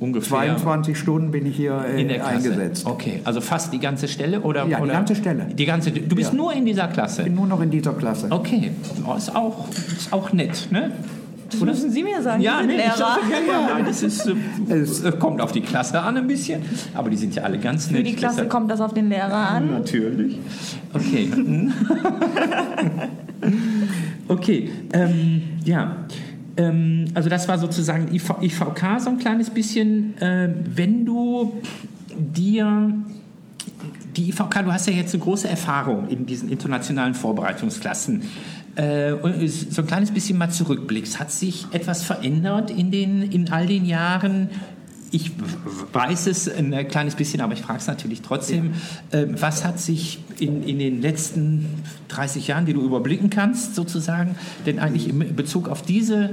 [0.00, 2.34] ungefähr 22 Stunden bin ich hier äh, in der Klasse.
[2.34, 2.86] eingesetzt.
[2.86, 4.66] Okay, also fast die ganze Stelle oder?
[4.66, 5.46] Ja, die oder ganze Stelle.
[5.52, 6.36] Die ganze, du bist Ja.
[6.36, 7.22] nur in dieser Klasse.
[7.22, 8.26] Ich bin nur noch in dieser Klasse.
[8.30, 8.70] Okay,
[9.06, 10.92] oh, ist, auch, ist auch nett, ne?
[11.50, 12.42] Das müssen Sie mir sagen.
[12.42, 13.18] Ja, nee, ich Lehrer.
[13.30, 14.34] ja, ja, nein, das ist, äh,
[14.74, 16.60] Es- äh, kommt auf die Klasse an ein bisschen,
[16.94, 18.00] aber die sind ja alle ganz nett.
[18.00, 19.70] Für die Klasse Deshalb- kommt das auf den Lehrer an.
[19.70, 20.38] Natürlich.
[20.92, 21.26] Okay.
[21.34, 21.72] hm.
[24.28, 24.70] okay.
[24.92, 25.96] Ähm, ja.
[26.58, 30.20] Ähm, also das war sozusagen IV, IVK so ein kleines bisschen.
[30.20, 31.54] Äh, wenn du
[32.18, 32.92] dir
[34.16, 38.22] die IVK, du hast ja jetzt eine große Erfahrung in diesen internationalen Vorbereitungsklassen.
[38.74, 39.14] Äh,
[39.46, 41.20] so ein kleines bisschen mal zurückblickst.
[41.20, 44.50] Hat sich etwas verändert in, den, in all den Jahren?
[45.10, 45.32] Ich
[45.92, 48.74] weiß es ein kleines bisschen, aber ich frage es natürlich trotzdem.
[49.10, 54.34] Äh, was hat sich in, in den letzten 30 Jahren, die du überblicken kannst, sozusagen,
[54.66, 56.30] denn eigentlich im Bezug auf diese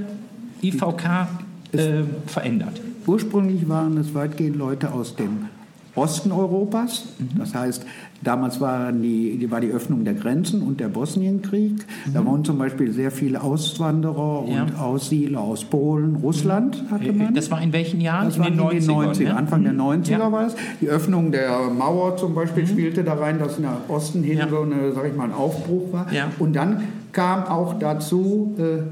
[0.62, 1.28] IVK
[1.72, 2.80] äh, verändert?
[3.06, 5.46] Ursprünglich waren es weitgehend Leute aus dem
[5.94, 7.04] Osten Europas.
[7.18, 7.38] Mhm.
[7.38, 7.84] Das heißt,
[8.22, 11.84] damals waren die, war die Öffnung der Grenzen und der Bosnienkrieg.
[12.12, 14.52] Da waren zum Beispiel sehr viele Auswanderer Mhm.
[14.52, 14.62] Ja.
[14.62, 17.34] und Aussiedler aus Polen, Russland hatte man.
[17.34, 18.26] Das war in welchen Jahren?
[18.26, 19.36] Das in den 90er, ne?
[19.36, 19.78] Anfang der Mhm.
[19.80, 20.28] 90er Ja.
[20.28, 20.32] Mhm.
[20.32, 20.54] war es.
[20.80, 24.48] Die Öffnung der Mauer zum Beispiel spielte da rein, dass nach Osten hin Ja.
[24.48, 26.06] so eine, sag ich mal, ein Aufbruch war.
[26.12, 26.28] Ja.
[26.38, 28.82] Und dann kam auch dazu, äh,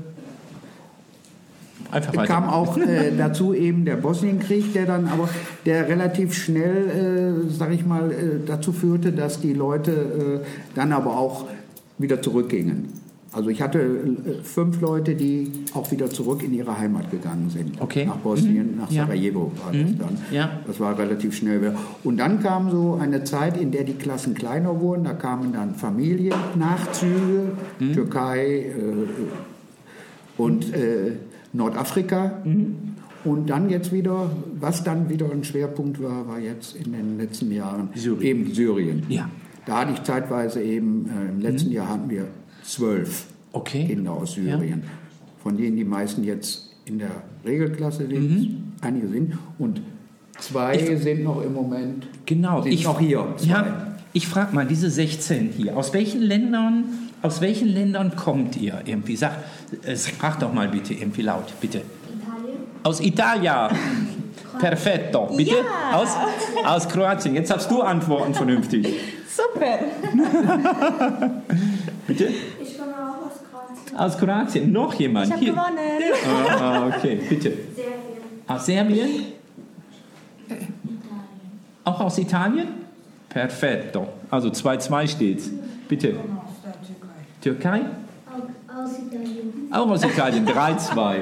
[1.94, 2.26] Einfach weiter.
[2.26, 5.28] kam auch äh, dazu eben der Bosnienkrieg, der dann aber,
[5.64, 10.92] der relativ schnell, äh, sag ich mal, äh, dazu führte, dass die Leute äh, dann
[10.92, 11.46] aber auch
[11.98, 12.88] wieder zurückgingen.
[13.34, 17.80] Also ich hatte äh, fünf Leute, die auch wieder zurück in ihre Heimat gegangen sind.
[17.80, 18.06] Okay.
[18.06, 19.06] Nach Bosnien, nach Ja.
[19.06, 20.18] Sarajevo war das dann.
[20.30, 20.60] Ja.
[20.66, 21.74] Das war relativ schnell wieder.
[22.04, 25.04] Und dann kam so eine Zeit, in der die Klassen kleiner wurden.
[25.04, 27.52] Da kamen dann Familiennachzüge,
[27.92, 28.72] Türkei äh,
[30.40, 31.12] und äh,
[31.54, 32.42] Nordafrika.
[33.24, 37.50] Und dann jetzt wieder, was dann wieder ein Schwerpunkt war, war jetzt in den letzten
[37.50, 38.22] Jahren Syrien.
[38.22, 39.02] eben Syrien.
[39.08, 39.30] Ja.
[39.64, 42.26] Da hatte ich zeitweise eben, äh, im letzten Jahr hatten wir
[42.62, 43.86] zwölf Okay.
[43.86, 44.82] Kinder aus Syrien,
[45.42, 47.10] von denen die meisten jetzt in der
[47.46, 48.56] Regelklasse sind, Mhm.
[48.82, 49.38] einige sind.
[49.58, 49.80] Und
[50.40, 52.08] Zwei sind noch im Moment.
[52.26, 53.48] Genau, Sind ich noch hier, zwei.
[53.48, 56.84] Ja, ich frage mal, diese 16 hier, aus welchen Ländern,
[57.24, 59.16] aus welchen Ländern kommt ihr irgendwie?
[59.16, 59.32] Sag,
[59.82, 61.78] äh, sag doch mal bitte irgendwie laut, bitte.
[61.78, 63.70] Italien, Aus Italia.
[64.58, 65.32] Perfetto.
[65.34, 65.54] Bitte?
[65.54, 65.96] Ja.
[65.96, 66.10] Aus,
[66.64, 67.34] aus Kroatien.
[67.34, 68.86] Jetzt hast du Antworten vernünftig.
[69.34, 69.78] Super.
[72.06, 72.28] Bitte?
[72.62, 74.72] ich komme auch aus Kroatien, Aus Kroatien.
[74.72, 75.26] Noch jemand?
[75.26, 75.78] Ich habe gewonnen.
[76.48, 77.50] Ah, ah, okay, bitte.
[77.74, 79.08] Serbien, Aus Serbien?
[80.46, 80.74] Italien,
[81.82, 82.68] Auch aus Italien?
[83.28, 84.06] Perfetto.
[84.30, 85.50] Also 2-2 steht's.
[85.88, 86.14] Bitte.
[87.44, 87.82] Türkei?
[88.66, 90.46] auch aus Italien, Auch aus Italien.
[90.46, 91.16] 3-2.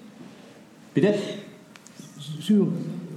[0.94, 1.14] Bitte?
[2.40, 2.72] Syrien.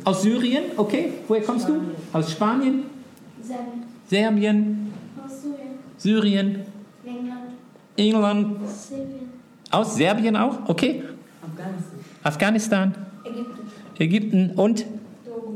[0.05, 0.63] Aus Syrien?
[0.77, 1.11] Okay.
[1.27, 1.73] Woher kommst du?
[2.13, 2.83] Aus Spanien?
[3.43, 4.93] Serbien, Serbien?
[5.23, 5.67] aus Syrien,
[5.97, 6.59] Syrien?
[7.05, 7.51] England,
[7.97, 8.69] England?
[8.69, 9.29] Serbien,
[9.69, 10.69] Aus Serbien auch?
[10.69, 11.03] Okay.
[12.23, 12.95] Afghanistan?
[13.25, 13.61] Ägypten,
[13.99, 14.85] Ägypten und
[15.25, 15.53] Togo,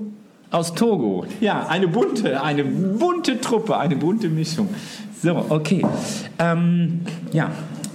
[0.51, 1.25] aus Togo.
[1.39, 4.67] Ja, eine bunte, eine bunte Truppe, eine bunte Mischung.
[5.21, 5.86] So, okay.
[6.39, 7.01] Ähm,
[7.34, 7.49] ja,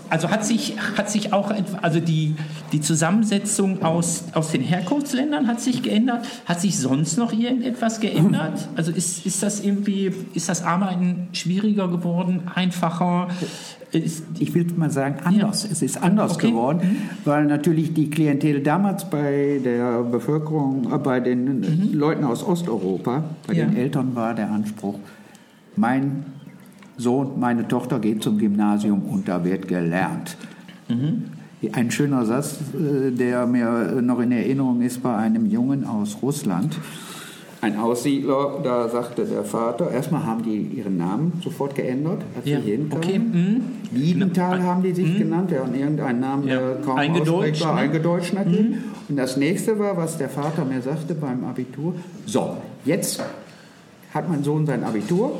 [0.08, 1.52] also hat sich, hat sich auch,
[1.82, 2.34] also die,
[2.72, 6.26] die Zusammensetzung aus, aus den Herkunftsländern hat sich geändert.
[6.46, 8.68] Hat sich sonst noch irgendetwas geändert?
[8.76, 13.28] Also ist, ist das irgendwie, ist das Arbeiten schwieriger geworden, einfacher?
[13.92, 15.64] Ist, Ich will mal sagen, anders.
[15.70, 16.50] Es ist anders Okay.
[16.50, 22.42] geworden, weil natürlich die Klientel damals bei der Bevölkerung, äh, bei den äh, Leuten aus
[22.44, 23.58] Osteuropa, bei Mhm.
[23.60, 23.66] Ja.
[23.66, 24.96] den Eltern war der Anspruch,
[25.76, 26.24] mein
[27.00, 30.36] Sohn, meine Tochter geht zum Gymnasium und da wird gelernt.
[30.88, 31.24] Mhm.
[31.72, 36.76] Ein schöner Satz, äh, der mir noch in Erinnerung ist, bei einem Jungen aus Russland.
[37.62, 42.58] Ein Aussiedler, da sagte der Vater, erstmal haben die ihren Namen sofort geändert, als ja,
[42.58, 43.04] sie hinkamen.
[43.04, 43.18] okay.
[43.18, 43.60] mhm.
[43.90, 47.80] Wiedenthal haben die sich genannt, ja, und irgendeinen Namen, Ja, der kaum eingedeutscht, aussprechbar, ne?
[47.80, 48.76] eingedeutscht natürlich.
[49.10, 53.22] Und das nächste war, was der Vater mir sagte beim Abitur, so, jetzt
[54.14, 55.38] hat mein Sohn sein Abitur,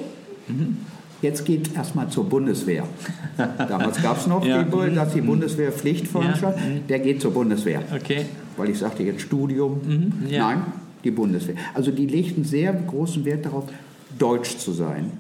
[1.23, 2.85] jetzt geht erstmal zur Bundeswehr.
[3.59, 4.63] Damals gab es noch, Ja.
[4.63, 6.57] die, dass die Bundeswehr Pflichtveranstalt,
[6.89, 7.83] der geht zur Bundeswehr.
[7.95, 8.27] Okay.
[8.57, 9.81] Weil ich sagte jetzt Studium,
[10.29, 10.49] ja.
[10.49, 10.63] nein,
[11.05, 11.55] die Bundeswehr.
[11.75, 13.65] Also die legten sehr großen Wert darauf,
[14.19, 15.13] deutsch zu sein.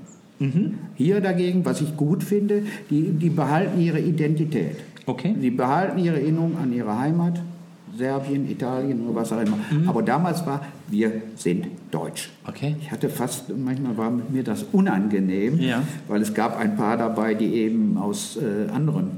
[0.94, 4.76] Hier dagegen, was ich gut finde, die, die behalten ihre Identität.
[5.04, 5.34] Okay.
[5.38, 7.40] Sie behalten ihre Erinnerung an ihre Heimat,
[8.04, 9.58] Serbien, Italien oder was auch immer.
[9.86, 12.30] Aber damals war, wir sind deutsch.
[12.46, 12.74] Okay.
[12.80, 15.82] Ich hatte fast, manchmal war mir das unangenehm, Ja.
[16.08, 19.10] weil es gab ein paar dabei, die eben aus äh, anderen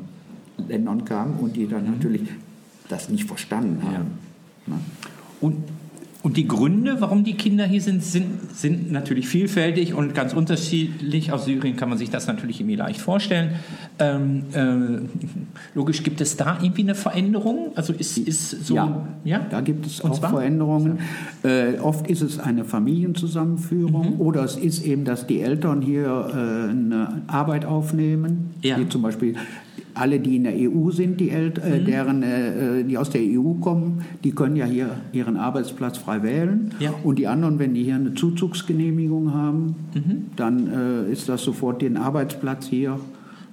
[0.68, 2.22] Ländern kamen und die dann natürlich
[2.88, 4.10] das nicht verstanden haben.
[4.66, 4.74] Ne?
[5.40, 5.56] Und,
[6.22, 11.32] und die Gründe, warum die Kinder hier sind, sind, sind natürlich vielfältig und ganz unterschiedlich.
[11.32, 13.50] Aus Syrien kann man sich das natürlich irgendwie leicht vorstellen.
[13.98, 15.00] Ähm, äh,
[15.74, 17.72] logisch gibt es da irgendwie eine Veränderung.
[17.74, 18.76] Also ist, ist so.
[18.76, 19.46] Ja, ja?
[19.50, 20.30] da gibt es Und auch zwar?
[20.30, 21.00] Veränderungen.
[21.42, 24.20] Äh, oft ist es eine Familienzusammenführung Mhm.
[24.20, 28.78] oder es ist eben, dass die Eltern hier äh, eine Arbeit aufnehmen, Ja.
[28.78, 29.34] wie zum Beispiel
[29.94, 31.84] alle, die in der EU sind, die, El äh, Mhm.
[31.84, 36.70] deren, äh, die aus der EU kommen, die können ja hier ihren Arbeitsplatz frei wählen.
[36.78, 36.94] Ja.
[37.04, 40.26] Und die anderen, wenn die hier eine Zuzugsgenehmigung haben, Mhm.
[40.36, 40.68] dann
[41.08, 42.98] äh, ist das sofort den Arbeitsplatz hier.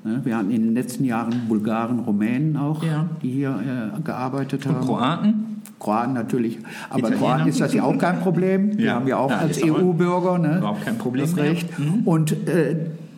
[0.05, 0.21] Ne?
[0.23, 3.09] Wir hatten in den letzten Jahren Bulgaren, Rumänen auch, Ja.
[3.21, 3.49] die hier
[3.97, 4.85] äh, gearbeitet haben.
[4.85, 5.33] Kroaten?
[5.77, 6.59] Kroaten natürlich.
[6.89, 7.19] Aber Italiener.
[7.19, 8.77] Kroaten ist das ja auch kein Problem.
[8.77, 8.95] Die Ja.
[8.95, 11.45] haben ja auch Ja, als EU-Bürger ne, überhaupt kein Problem das mehr.
[11.45, 11.49] Mhm.
[11.51, 11.67] Recht.
[12.05, 12.75] Und äh,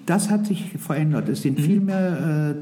[0.07, 1.29] das hat sich verändert.
[1.29, 2.55] Es sind viel mehr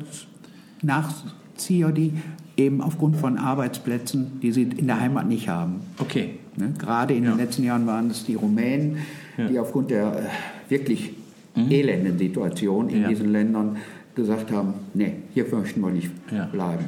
[0.81, 2.13] Nachzieher, die
[2.57, 5.77] eben aufgrund von Arbeitsplätzen, die sie in der Heimat nicht haben.
[5.99, 6.31] Okay.
[6.57, 6.73] Ne?
[6.77, 7.31] Gerade in Ja.
[7.31, 8.97] den letzten Jahren waren es die Rumänen,
[9.37, 11.11] die aufgrund der äh, wirklich
[11.55, 13.01] elenden Situation in Mhm.
[13.03, 13.09] Ja.
[13.09, 13.77] diesen Ländern
[14.15, 16.45] gesagt haben, nee, hier möchten wir nicht Ja.
[16.45, 16.85] bleiben.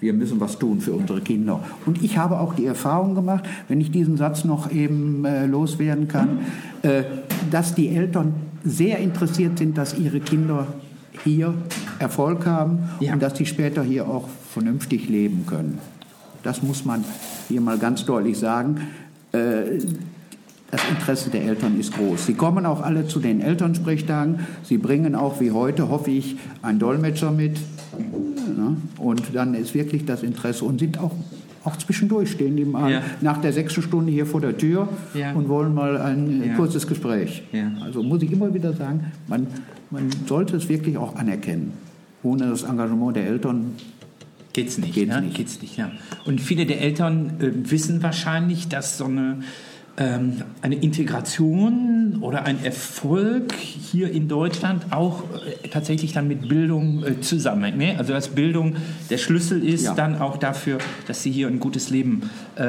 [0.00, 1.60] Wir müssen was tun für unsere Kinder.
[1.86, 6.08] Und ich habe auch die Erfahrung gemacht, wenn ich diesen Satz noch eben äh, loswerden
[6.08, 6.40] kann,
[6.82, 7.04] äh,
[7.50, 10.66] dass die Eltern sehr interessiert sind, dass ihre Kinder
[11.24, 11.54] hier
[11.98, 13.14] Erfolg haben Ja.
[13.14, 15.78] und dass sie später hier auch vernünftig leben können.
[16.42, 17.04] Das muss man
[17.48, 18.80] hier mal ganz deutlich sagen.
[19.32, 19.80] Äh,
[20.70, 22.26] das Interesse der Eltern ist groß.
[22.26, 24.40] Sie kommen auch alle zu den Elternsprechtagen.
[24.64, 27.58] Sie bringen auch, wie heute, hoffe ich, einen Dolmetscher mit.
[27.96, 28.76] Ne?
[28.98, 31.12] Und dann ist wirklich das Interesse und sind auch,
[31.64, 33.02] auch zwischendurch stehen die mal Ja.
[33.20, 35.32] nach der sechsten Stunde hier vor der Tür Ja.
[35.32, 36.54] und wollen mal ein äh, Ja.
[36.56, 37.42] kurzes Gespräch.
[37.82, 39.46] Also muss ich immer wieder sagen, man,
[39.90, 41.72] man sollte es wirklich auch anerkennen.
[42.22, 43.72] Ohne das Engagement der Eltern
[44.52, 45.20] Geht's nicht, Geht's ne?
[45.22, 45.36] nicht.
[45.36, 45.90] Geht's nicht, ja.
[46.26, 49.38] Und viele der Eltern äh, wissen wahrscheinlich, dass so eine
[49.96, 55.22] eine Integration oder ein Erfolg hier in Deutschland auch
[55.62, 57.78] äh, tatsächlich dann mit Bildung äh, zusammenhängt.
[57.78, 57.94] Ne?
[57.96, 58.74] Also dass Bildung
[59.08, 59.94] der Schlüssel ist Ja.
[59.94, 62.28] dann auch dafür, dass sie hier ein gutes Leben
[62.58, 62.64] äh,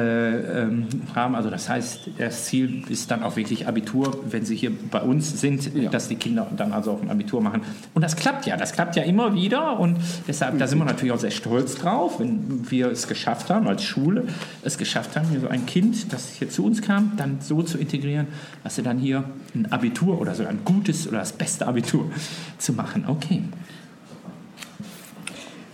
[0.62, 1.34] ähm, haben.
[1.34, 5.40] Also das heißt, das Ziel ist dann auch wirklich Abitur, wenn sie hier bei uns
[5.40, 5.90] sind, Ja.
[5.90, 7.62] dass die Kinder dann also auch ein Abitur machen.
[7.92, 9.96] Und das klappt ja, das klappt ja immer wieder und
[10.28, 13.82] deshalb, da sind wir natürlich auch sehr stolz drauf, wenn wir es geschafft haben, als
[13.82, 14.24] Schule
[14.62, 17.78] es geschafft haben, hier so ein Kind, das hier zu uns kam, dann so zu
[17.78, 18.26] integrieren,
[18.62, 22.10] dass sie dann hier ein Abitur oder sogar ein gutes oder das beste Abitur
[22.58, 23.04] zu machen.
[23.06, 23.42] Okay.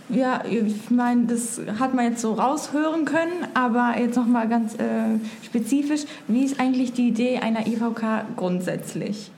[0.09, 5.17] Ja, ich meine, das hat man jetzt so raushören können, aber jetzt nochmal ganz äh,
[5.43, 9.31] spezifisch, wie ist eigentlich die Idee einer IVK grundsätzlich?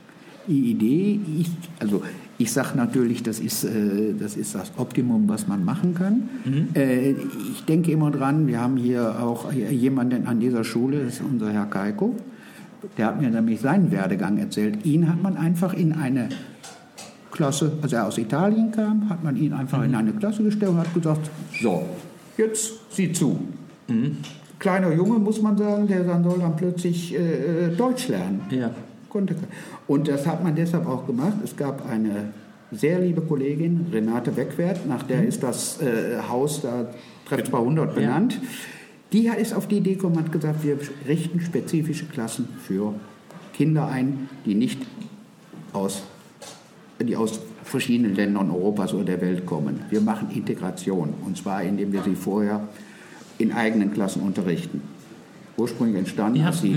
[0.47, 1.49] Die Idee, ich,
[1.79, 2.03] also
[2.37, 6.29] ich sage natürlich, das ist, äh, das ist das Optimum, was man machen kann.
[6.75, 11.21] Äh, ich denke immer dran, wir haben hier auch jemanden an dieser Schule, das ist
[11.21, 12.15] unser Herr Kaiko,
[12.97, 14.85] der hat mir nämlich seinen Werdegang erzählt.
[14.85, 16.29] Ihn hat man einfach in eine
[17.31, 20.77] Klasse, als er aus Italien kam, hat man ihn einfach in eine Klasse gestellt und
[20.77, 21.29] hat gesagt,
[21.61, 21.83] so,
[22.37, 23.39] jetzt sieh zu.
[24.59, 28.41] Kleiner Junge, muss man sagen, der dann soll dann plötzlich äh, Deutsch lernen.
[28.49, 28.71] Ja.
[29.15, 29.35] Konnte.
[29.87, 31.37] Und das hat man deshalb auch gemacht.
[31.41, 32.33] Es gab eine
[32.73, 36.87] sehr liebe Kollegin, Renate Wegwert, nach der ist das äh, Haus da
[37.25, 38.41] Treff 200 benannt.
[39.13, 42.93] Die ist auf die Idee gekommen und hat gesagt, wir richten spezifische Klassen für
[43.53, 44.81] Kinder ein, die nicht
[45.71, 46.03] aus,
[46.99, 49.79] die aus verschiedenen Ländern Europas oder der Welt kommen.
[49.89, 52.67] Wir machen Integration und zwar indem wir sie vorher
[53.37, 54.81] in eigenen Klassen unterrichten.
[55.55, 56.75] Ursprünglich entstanden, Ja, als die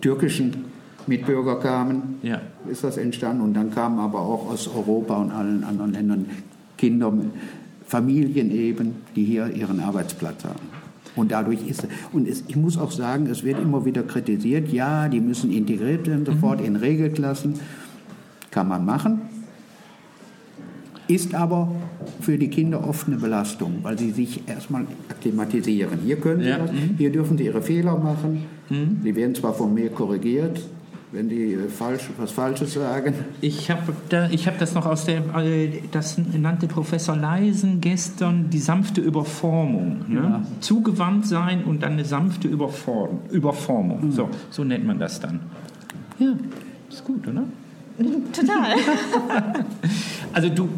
[0.00, 0.72] türkischen
[1.08, 2.40] Mitbürger kamen, Ja.
[2.70, 3.42] ist das entstanden.
[3.42, 6.26] Und dann kamen aber auch aus Europa und allen anderen Ländern
[6.78, 7.12] Kinder,
[7.86, 10.84] Familien eben, die hier ihren Arbeitsplatz haben.
[11.16, 15.08] Und dadurch ist und es, ich muss auch sagen, es wird immer wieder kritisiert, ja,
[15.08, 17.54] die müssen integriert werden, sofort in Regelklassen.
[18.50, 19.20] Kann man machen.
[21.06, 21.70] Ist aber
[22.20, 25.98] für die Kinder oft eine Belastung, weil sie sich erstmal akklimatisieren.
[26.04, 26.94] Hier können sie Ja, das, mhm.
[26.96, 28.44] hier dürfen sie ihre Fehler machen.
[29.02, 30.58] Sie werden zwar von mir korrigiert,
[31.14, 33.14] wenn die äh, falsch, was Falsches sagen.
[33.40, 38.50] Ich habe da, ich hab das noch aus der, äh, das nannte Professor Leisen gestern
[38.50, 40.04] die sanfte Überformung.
[40.08, 40.44] Ne?
[40.60, 44.10] Zugewandt sein und dann eine sanfte Überform, Überformung.
[44.10, 45.40] So, so nennt man das dann.
[46.18, 46.34] Ja,
[46.90, 47.44] ist gut, oder?
[48.32, 48.74] Total.
[50.32, 50.68] Also du,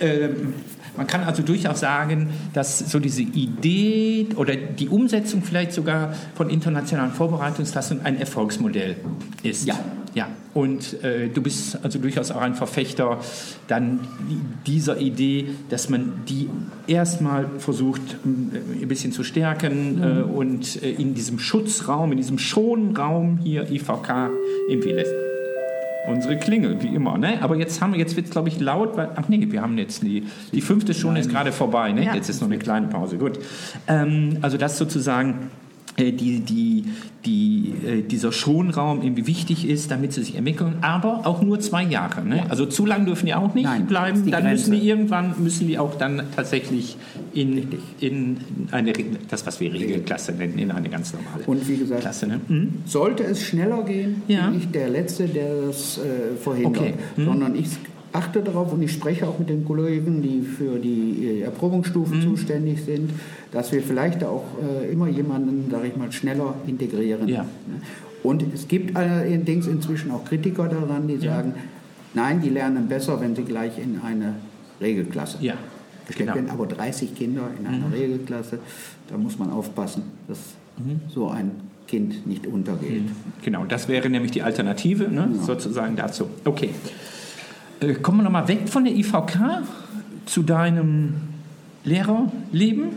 [0.00, 0.54] ähm,
[0.96, 6.50] man kann also durchaus sagen, dass so diese Idee oder die Umsetzung vielleicht sogar von
[6.50, 8.96] internationalen Vorbereitungsklassen ein Erfolgsmodell
[9.42, 9.66] ist.
[9.66, 9.78] Ja.
[10.14, 13.18] Ja, und äh, du bist also durchaus auch ein Verfechter
[13.66, 14.00] dann
[14.66, 16.50] dieser Idee, dass man die
[16.86, 22.38] erstmal versucht äh, ein bisschen zu stärken äh, und äh, in diesem Schutzraum, in diesem
[22.38, 24.28] Schonraum hier IVK
[24.68, 25.31] irgendwie lässt.
[26.06, 27.40] Unsere Klingel, wie immer, ne?
[27.42, 29.78] Aber jetzt haben wir, jetzt wird es, glaube ich, laut, weil, ach nee, wir haben
[29.78, 32.06] jetzt die, die fünfte Stunde ist gerade vorbei, ne?
[32.06, 32.14] Ja.
[32.14, 33.38] Jetzt ist noch eine kleine Pause, gut.
[33.86, 35.50] Ähm, also das sozusagen
[36.10, 36.84] die, die,
[37.24, 41.84] die, äh, dieser Schonraum irgendwie wichtig ist, damit sie sich entwickeln, aber auch nur zwei
[41.84, 42.24] Jahre.
[42.24, 42.44] Ne?
[42.48, 44.28] Also zu lang dürfen die auch nicht Nein, bleiben.
[44.30, 44.88] Dann müssen die Grenze.
[44.88, 46.96] irgendwann müssen die auch dann tatsächlich
[47.34, 47.68] in,
[48.00, 48.38] in
[48.72, 48.92] eine
[49.30, 52.26] das, was wir Regelklasse nennen, in eine ganz normale Und wie gesagt, Klasse.
[52.26, 52.40] Ne?
[52.48, 52.68] Mhm.
[52.86, 54.48] sollte es schneller gehen, Ja.
[54.48, 56.82] bin ich der Letzte, der das äh, verhindert.
[56.82, 56.94] Okay.
[57.16, 57.24] Hm.
[57.24, 57.66] Sondern ich
[58.12, 62.30] achte darauf und ich spreche auch mit den Kollegen, die für die äh, Erprobungsstufen Hm.
[62.30, 63.10] zuständig sind,
[63.52, 67.26] dass wir vielleicht auch äh, immer jemanden, sage ich mal, schneller integrieren.
[67.28, 67.46] Ja.
[68.22, 71.36] Und es gibt allerdings inzwischen auch Kritiker daran, die Ja.
[71.36, 71.54] sagen,
[72.14, 74.34] nein, die lernen besser, wenn sie gleich in eine
[74.80, 75.54] Regelklasse Ja,
[76.06, 76.34] gesteckt genau.
[76.36, 76.50] werden.
[76.50, 78.58] Aber 30 Kinder in einer Regelklasse,
[79.08, 80.38] da muss man aufpassen, dass
[81.08, 81.50] so ein
[81.88, 83.02] Kind nicht untergeht.
[83.42, 86.26] Genau, das wäre nämlich die Alternative ne, sozusagen dazu.
[86.44, 86.70] Okay.
[87.82, 89.62] Äh, kommen wir nochmal weg von der IVK
[90.26, 91.14] zu deinem
[91.84, 92.90] Lehrerleben.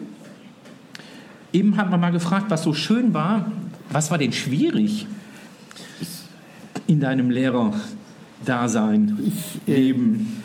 [1.51, 3.51] Eben haben wir mal gefragt, was so schön war.
[3.89, 5.07] Was war denn schwierig
[6.87, 9.17] in deinem Lehrerdasein,
[9.65, 10.43] Leben?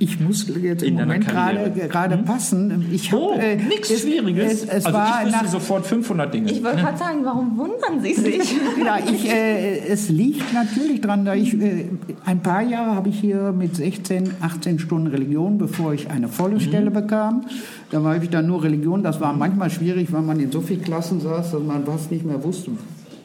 [0.00, 2.86] Ich muss jetzt im Moment gerade gerade passen.
[2.92, 4.52] Ich hab, Oh, äh, nichts es- Schwieriges.
[4.52, 6.50] Es, es also war ich wüsste nach, sofort 500 Dinge.
[6.50, 8.56] Ich wollte gerade sagen, warum wundern Sie sich?
[8.84, 11.86] Ja, ich, äh, es liegt natürlich dran, da ich äh,
[12.24, 16.58] ein paar Jahre habe ich hier mit 16, 18 Stunden Religion, bevor ich eine volle
[16.60, 17.44] Stelle bekam.
[17.90, 19.02] Da war ich dann nur Religion.
[19.04, 22.24] Das war manchmal schwierig, weil man in so vielen Klassen saß, dass man fast nicht
[22.24, 22.72] mehr wusste,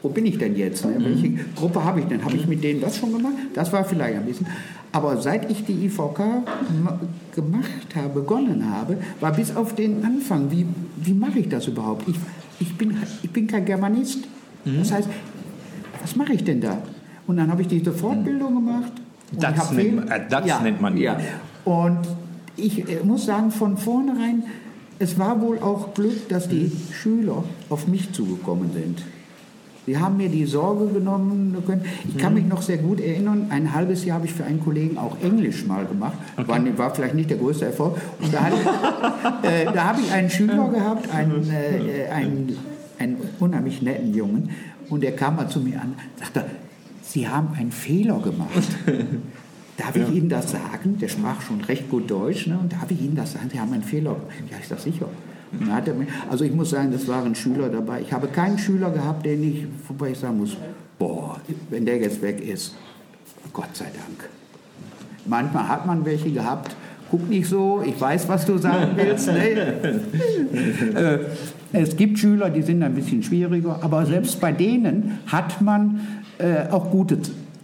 [0.04, 0.86] wo bin ich denn jetzt?
[0.86, 0.96] Ne?
[1.00, 2.24] Welche Gruppe habe ich denn?
[2.24, 3.34] Habe ich mit denen das schon gemacht?
[3.56, 4.46] Das war vielleicht ein bisschen.
[4.94, 6.20] Aber seit ich die IVK
[6.84, 7.00] ma-
[7.36, 10.66] gemacht habe, begonnen habe, war bis auf den Anfang, wie,
[10.98, 12.08] wie mache ich das überhaupt?
[12.08, 12.16] Ich,
[12.60, 14.20] ich, bin, ich bin kein Germanist.
[14.64, 15.10] Das heißt,
[16.02, 16.78] was mache ich denn da?
[17.28, 18.92] Und dann habe ich diese Fortbildung gemacht.
[19.34, 21.18] und Das nennt äh, das nennt man ja.
[21.66, 22.00] Und
[22.56, 24.44] ich äh, muss sagen, von vornherein,
[25.00, 29.02] es war wohl auch Glück, dass die Schüler auf mich zugekommen sind.
[29.86, 31.56] Sie haben mir die Sorge genommen.
[31.66, 31.84] können.
[32.08, 34.98] Ich kann mich noch sehr gut erinnern, ein halbes Jahr habe ich für einen Kollegen
[34.98, 36.18] auch Englisch mal gemacht.
[36.38, 37.98] War, war vielleicht nicht der größte Erfolg.
[38.22, 38.56] Und da, hatte
[39.44, 42.58] äh, da habe ich einen Schüler gehabt, einen, äh, einen,
[42.98, 44.50] einen unheimlich netten Jungen.
[44.90, 46.46] Und der kam mal zu mir an sagte,
[47.02, 48.70] Sie haben einen Fehler gemacht.
[49.78, 50.98] Darf ich Ihnen das sagen?
[51.00, 52.48] Der sprach schon recht gut Deutsch.
[52.48, 52.58] Ne?
[52.60, 53.50] Und darf ich Ihnen das sagen?
[53.52, 54.34] Sie haben einen Fehler gemacht.
[54.52, 55.08] Ja, ich sage sicher.
[56.30, 58.02] Also ich muss sagen, das waren Schüler dabei.
[58.02, 60.56] Ich habe keinen Schüler gehabt, den ich, wobei ich sagen muss,
[61.00, 61.40] boah,
[61.70, 62.76] wenn der jetzt weg ist,
[63.52, 64.30] Gott sei Dank.
[65.26, 66.76] Manchmal hat man welche gehabt.
[67.12, 69.28] Guck nicht so, ich weiß, was du sagen willst.
[69.28, 69.40] Ne?
[70.96, 71.20] äh,
[71.72, 76.02] es gibt Schüler, die sind ein bisschen schwieriger, aber selbst bei denen hat man
[76.40, 77.18] äh, auch gute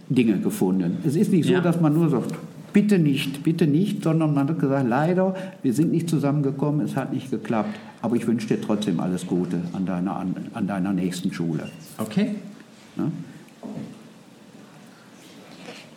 [0.08, 0.98] Dinge gefunden.
[1.04, 1.60] Es ist nicht so, Ja.
[1.60, 2.34] dass man nur sagt,
[2.72, 7.12] bitte nicht, bitte nicht, sondern man hat gesagt, leider, wir sind nicht zusammengekommen, es hat
[7.12, 11.32] nicht geklappt, aber ich wünsche dir trotzdem alles Gute an deiner, an, an deiner nächsten
[11.32, 11.68] Schule.
[11.98, 12.36] Okay.
[12.96, 13.10] Ne?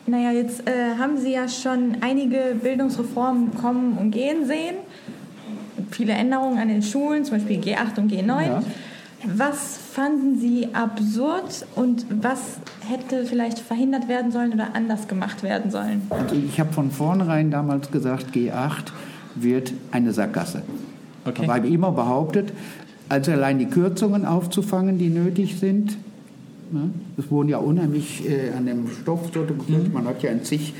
[0.05, 4.75] Naja, jetzt äh, haben Sie ja schon einige Bildungsreformen kommen und gehen sehen.
[5.91, 8.45] Viele Änderungen an den Schulen, zum Beispiel G8 und G9.
[8.45, 8.63] Ja.
[9.25, 12.57] Was fanden Sie absurd und was
[12.87, 16.01] hätte vielleicht verhindert werden sollen oder anders gemacht werden sollen?
[16.09, 18.91] Also ich habe von vornherein damals gesagt, G8
[19.35, 20.63] wird eine Sackgasse.
[21.25, 21.47] Okay.
[21.47, 22.51] Weil ich immer behauptet,
[23.09, 25.97] also allein die Kürzungen aufzufangen, die nötig sind.
[26.71, 26.89] Ne?
[27.17, 29.93] Es wurden ja unheimlich äh, an dem Stoff so gekürzt.
[29.93, 30.73] Man hat ja in zig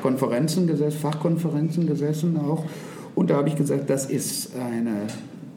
[0.00, 2.64] Konferenzen gesessen, Fachkonferenzen gesessen auch.
[3.14, 5.08] Und da habe ich gesagt, das ist eine,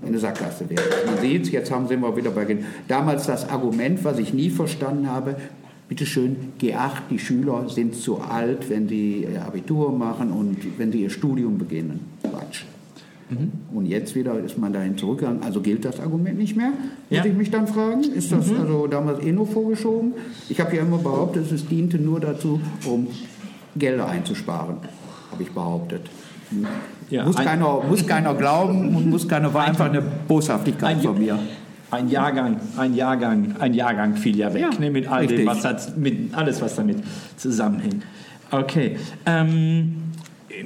[0.05, 0.83] eine Sackgasse wert.
[1.05, 4.33] Man sieht es, jetzt haben sie immer wieder bei den- damals das Argument, was ich
[4.33, 5.35] nie verstanden habe,
[5.89, 10.91] Bitte schön, G8, die Schüler sind zu alt, wenn sie ihr Abitur machen und wenn
[10.93, 11.99] sie ihr Studium beginnen.
[12.23, 12.63] Quatsch.
[13.73, 15.43] Und jetzt wieder ist man dahin zurückgegangen.
[15.43, 16.71] Also gilt das Argument nicht mehr?
[17.09, 17.19] Ja.
[17.19, 18.01] Muss ich mich dann fragen.
[18.03, 20.13] Ist das also damals eh nur vorgeschoben?
[20.49, 23.07] Ich habe ja immer behauptet, es diente nur dazu, um
[23.75, 24.77] Gelder einzusparen.
[25.31, 26.01] Habe ich behauptet.
[27.09, 31.01] Ja, muss, ein- keiner, muss keiner glauben und muss keiner, war einfach eine Boshaftigkeit Ein-
[31.01, 31.37] von mir.
[31.91, 35.63] Ein Jahrgang, ein Jahrgang, ein Jahrgang fiel ja weg, Ja, ne, mit all dem, was
[35.63, 36.97] hat, mit alles, was damit
[37.37, 38.03] zusammenhängt.
[38.49, 38.97] Okay.
[39.27, 39.95] Ähm,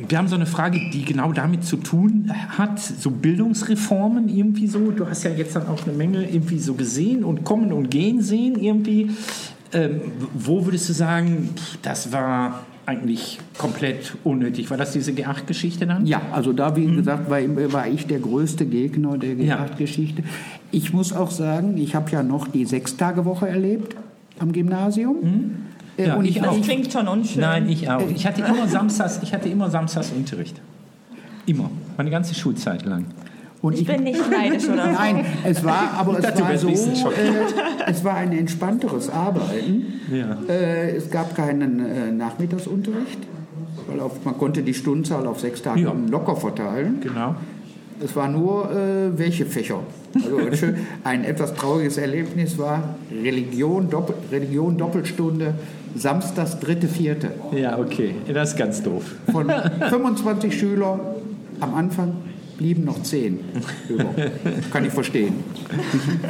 [0.07, 4.91] wir haben so eine Frage, die genau damit zu tun hat, so Bildungsreformen irgendwie so.
[4.91, 8.21] Du hast ja jetzt dann auch eine Menge irgendwie so gesehen und kommen und gehen
[8.21, 9.11] sehen irgendwie.
[9.73, 9.99] Ähm,
[10.33, 11.49] wo würdest du sagen,
[11.81, 14.69] das war eigentlich komplett unnötig?
[14.69, 16.05] War das diese G8-Geschichte dann?
[16.05, 17.39] Ja, also da, wie gesagt, war,
[17.73, 19.65] war ich der größte Gegner der Ja.
[19.77, 20.23] Geschichte.
[20.71, 23.95] Ich muss auch sagen, ich habe ja noch die Sechstagewoche erlebt
[24.39, 25.17] am Gymnasium.
[25.21, 25.51] Äh, Mhm.
[26.05, 26.61] Ja, und ich Das auch.
[26.61, 27.41] klingt schon unschön.
[27.41, 28.07] Nein, ich auch.
[28.09, 30.61] Ich hatte immer samstags, ich hatte immer samstags Unterricht.
[31.47, 31.71] Immer.
[31.97, 33.05] Meine ganze Schulzeit lang.
[33.61, 34.91] Und ich bin nicht neidisch oder so.
[34.99, 36.73] Nein, es war, aber Ich es war so, äh,
[37.87, 39.99] es war ein entspannteres Arbeiten.
[40.13, 40.37] Ja.
[40.47, 43.19] Äh, es gab keinen äh, Nachmittagsunterricht,
[43.87, 45.93] weil auf, man konnte die Stundenzahl auf sechs Tage Ja.
[46.09, 46.99] locker verteilen.
[47.01, 47.35] Genau.
[48.03, 49.79] Es war nur, äh, welche Fächer.
[50.13, 55.55] Also schön, ein etwas trauriges Erlebnis war Religion, Doppel, Religion Doppelstunde,
[55.95, 57.31] samstags, dritte, vierte.
[57.55, 58.13] Ja, okay.
[58.31, 59.03] Das ist ganz doof.
[59.31, 59.51] Von
[59.89, 60.99] 25 Schülern
[61.59, 62.11] am Anfang
[62.57, 63.39] blieben noch 10
[63.89, 64.05] über.
[64.71, 65.35] Kann ich verstehen.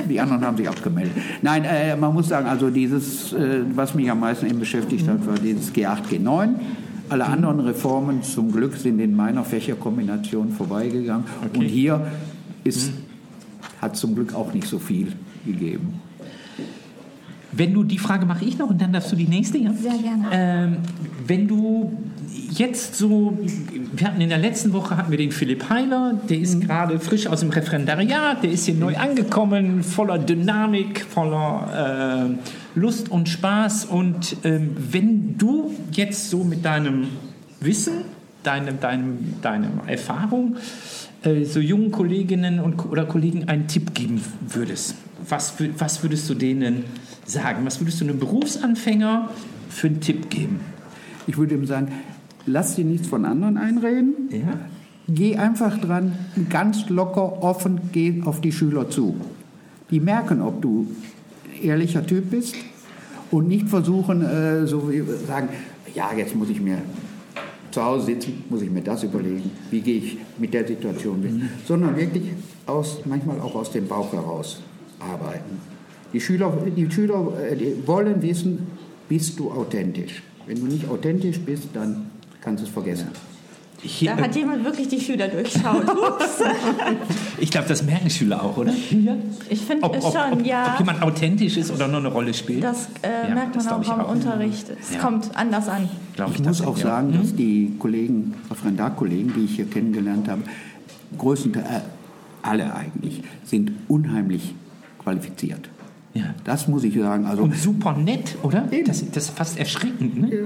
[0.10, 1.14] Die anderen haben sich abgemeldet.
[1.42, 5.26] Nein, äh, man muss sagen, also dieses, äh, was mich am meisten eben beschäftigt hat,
[5.26, 6.50] war dieses G8, G9.
[7.10, 11.26] Alle anderen Reformen zum Glück sind in meiner Fächerkombination vorbeigegangen.
[11.46, 11.58] Okay.
[11.58, 12.08] Und hier
[12.66, 12.92] ist,
[13.82, 15.14] hat zum Glück auch nicht so viel
[15.46, 16.02] gegeben.
[17.54, 19.72] Wenn du, die Frage mache ich noch und dann darfst du die nächste, ja?
[19.74, 20.28] Sehr gerne.
[20.32, 20.78] Ähm,
[21.26, 21.92] wenn du
[22.52, 23.38] jetzt so,
[23.94, 27.28] wir hatten in der letzten Woche hatten wir den Philipp Heiler, der ist gerade frisch
[27.28, 32.30] aus dem Referendariat, der ist hier neu angekommen, voller Dynamik, voller
[32.76, 33.86] äh, Lust und Spaß.
[33.86, 37.08] Und ähm, wenn du jetzt so mit deinem
[37.60, 38.06] Wissen,
[38.44, 40.58] deinem, deinem, deiner Erfahrung
[41.24, 44.96] äh, so jungen Kolleginnen und, oder Kollegen einen Tipp geben würdest,
[45.28, 46.86] was, was würdest du denen
[47.26, 47.66] sagen?
[47.66, 49.30] Was würdest du einem Berufsanfänger
[49.70, 50.60] für einen Tipp geben?
[51.26, 51.92] Ich würde ihm sagen,
[52.48, 54.14] lass dir nichts von anderen einreden.
[54.32, 54.60] Ja.
[55.10, 56.14] Geh einfach dran,
[56.50, 59.16] ganz locker, offen, geh auf die Schüler zu.
[59.90, 60.88] Die merken, ob du
[61.62, 62.56] ehrlicher Typ bist
[63.32, 65.50] und nicht versuchen, äh, so wie sagen,
[65.96, 66.80] ja, jetzt muss ich mir
[67.72, 71.42] zu Hause sitzen, muss ich mir das überlegen, wie gehe ich mit der Situation um,
[71.66, 72.24] sondern wirklich
[72.66, 74.62] aus, manchmal auch aus dem Bauch heraus
[75.00, 75.62] arbeiten.
[76.12, 78.68] Die Schüler, die Schüler äh, die wollen wissen,
[79.08, 80.22] bist du authentisch.
[80.46, 82.10] Wenn du nicht authentisch bist, dann
[82.48, 83.08] kannst du es vergessen.
[83.82, 85.84] Hier, Da hat jemand wirklich die Schüler durchschaut.
[87.40, 88.74] Ich glaube, das merken Schüler auch, oder?
[88.74, 90.72] Ich finde schon, ob, ja.
[90.74, 92.64] ob jemand authentisch ist oder nur eine Rolle spielt.
[92.64, 94.12] Das äh, Ja, merkt das man glaub auch ich auch.
[94.12, 94.66] Unterricht.
[94.82, 95.00] Es Ja.
[95.00, 95.88] kommt anders an.
[96.16, 96.84] Glaub Ich muss auch ja.
[96.84, 100.42] sagen, dass die Kollegen, Referendarkollegen, die ich hier kennengelernt habe,
[101.20, 101.82] größtenteils, äh,
[102.42, 104.56] alle eigentlich, sind unheimlich
[105.04, 105.70] qualifiziert.
[106.16, 106.34] Ja.
[106.44, 107.26] Das muss ich sagen.
[107.28, 108.68] Also, Und super nett, oder?
[108.72, 108.88] Eben.
[108.88, 110.32] Das, das ist fast erschreckend, ne?
[110.32, 110.46] Äh,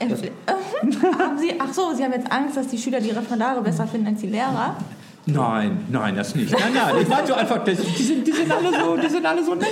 [1.18, 4.08] haben Sie, ach so, Sie haben jetzt Angst, dass die Schüler die Referendare besser finden
[4.08, 4.76] als die Lehrer?
[5.24, 6.50] Nein, nein, das nicht.
[6.50, 9.24] Nein, nein, ich meine so einfach, das, die, sind, die, sind alle so, die sind
[9.24, 9.68] alle so nett.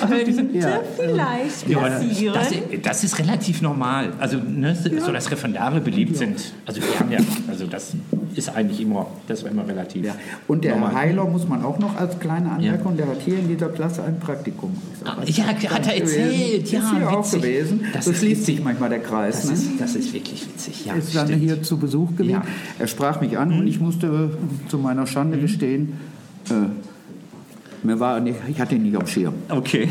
[0.00, 2.34] Also, die sind, Könnte vielleicht Ja, passieren.
[2.34, 4.14] das, das ist relativ normal.
[4.18, 6.54] Also, ne, so dass Referendare beliebt sind.
[6.64, 7.92] Also, wir haben ja, also das
[8.36, 10.04] ist eigentlich immer, das war immer relativ.
[10.04, 10.14] ja.
[10.46, 10.94] Und der normal.
[10.94, 14.18] Heiler muss man auch noch als kleine Anmerkung, der hat hier in dieser Klasse ein
[14.20, 14.76] Praktikum.
[15.04, 16.74] Ah, ja, hat er erzählt, gewesen.
[16.74, 17.84] ja, Ist hier auch gewesen.
[17.92, 19.42] Das so schließt sich manchmal der Kreis.
[19.42, 19.52] Das ne?
[19.54, 20.86] ist, das ist wirklich witzig.
[20.86, 21.42] Ja, ist dann stimmt.
[21.42, 22.30] hier zu Besuch gewesen.
[22.30, 22.38] Ja.
[22.40, 22.44] Mhm.
[22.78, 25.94] Er sprach mich an und ich musste äh, zu meiner Schande gestehen,
[26.50, 26.52] äh,
[27.86, 29.34] mir war nicht, ich hatte ihn nicht am Schirm.
[29.48, 29.88] Okay.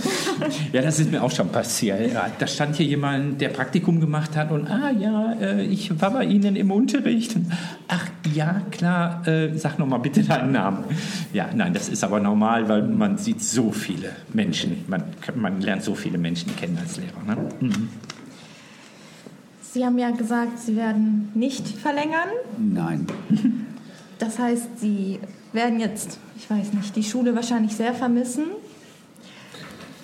[0.72, 2.12] ja, das ist mir auch schon passiert.
[2.12, 6.12] Ja, da stand hier jemand, der Praktikum gemacht hat und, ah ja, äh, ich war
[6.12, 7.36] bei Ihnen im Unterricht.
[7.88, 10.84] Ach ja, klar, äh, sag noch mal bitte deinen Namen.
[11.32, 15.02] Ja, nein, das ist aber normal, weil man sieht so viele Menschen, man,
[15.34, 17.22] man lernt so viele Menschen kennen als Lehrer.
[17.26, 17.48] Ne?
[17.60, 17.88] Mhm.
[19.60, 22.28] Sie haben ja gesagt, Sie werden nicht verlängern.
[22.58, 23.06] Nein.
[24.20, 25.18] Das heißt, Sie
[25.54, 28.44] werden jetzt, ich weiß nicht, die Schule wahrscheinlich sehr vermissen.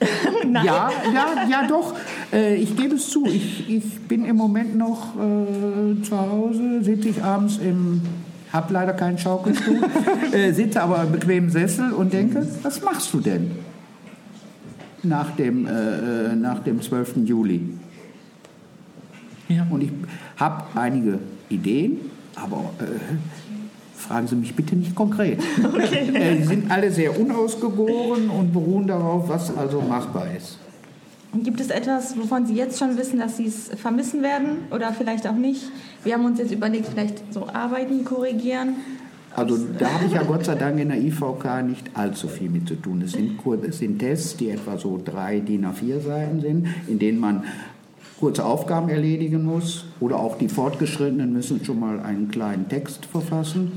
[0.46, 0.64] Nein.
[0.64, 1.94] Ja, ja, ja doch.
[2.32, 3.26] Äh, ich gebe es zu.
[3.26, 8.01] Ich, ich bin im Moment noch äh, zu Hause, sitze ich abends im,
[8.53, 9.80] habe leider keinen Schaukelstuhl,
[10.32, 13.51] äh, sitze aber im bequemen Sessel und denke, was machst du denn
[15.03, 17.16] nach dem, äh, äh, nach dem 12.
[17.24, 17.61] Juli?
[19.48, 19.66] Ja.
[19.68, 19.90] Und ich
[20.38, 21.98] habe einige Ideen,
[22.36, 22.84] aber äh,
[24.01, 25.40] fragen Sie mich bitte nicht konkret.
[25.90, 30.59] Äh, die sind alle sehr unausgegoren und beruhen darauf, was also machbar ist.
[31.32, 35.26] Gibt es etwas, wovon Sie jetzt schon wissen, dass Sie es vermissen werden oder vielleicht
[35.26, 35.70] auch nicht?
[36.03, 38.76] Wir haben uns jetzt überlegt, vielleicht so Arbeiten korrigieren.
[39.36, 42.66] Also da habe ich ja Gott sei Dank in der IVK nicht allzu viel mit
[42.66, 43.03] zu tun.
[43.03, 47.20] Es sind, es sind Tests, die etwa so drei DIN A4 Seiten sind, in denen
[47.20, 47.44] man
[48.21, 49.87] kurze Aufgaben erledigen muss.
[49.99, 53.73] Oder auch die Fortgeschrittenen müssen schon mal einen kleinen Text verfassen.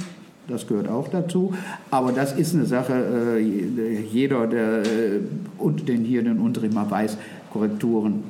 [0.48, 1.54] Das gehört auch dazu.
[1.90, 5.20] Aber das ist eine Sache, äh, jeder, der äh,
[5.58, 7.18] und den hier den Unterricht mal weiß,
[7.52, 8.24] Korrekturen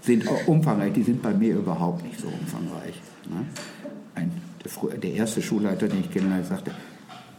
[0.00, 0.92] sind umfangreich.
[0.92, 2.94] Die sind bei mir überhaupt nicht so umfangreich.
[3.28, 3.44] Ne?
[4.14, 4.30] Ein,
[5.02, 6.70] der erste Schulleiter, den ich kennenlernte, sagte,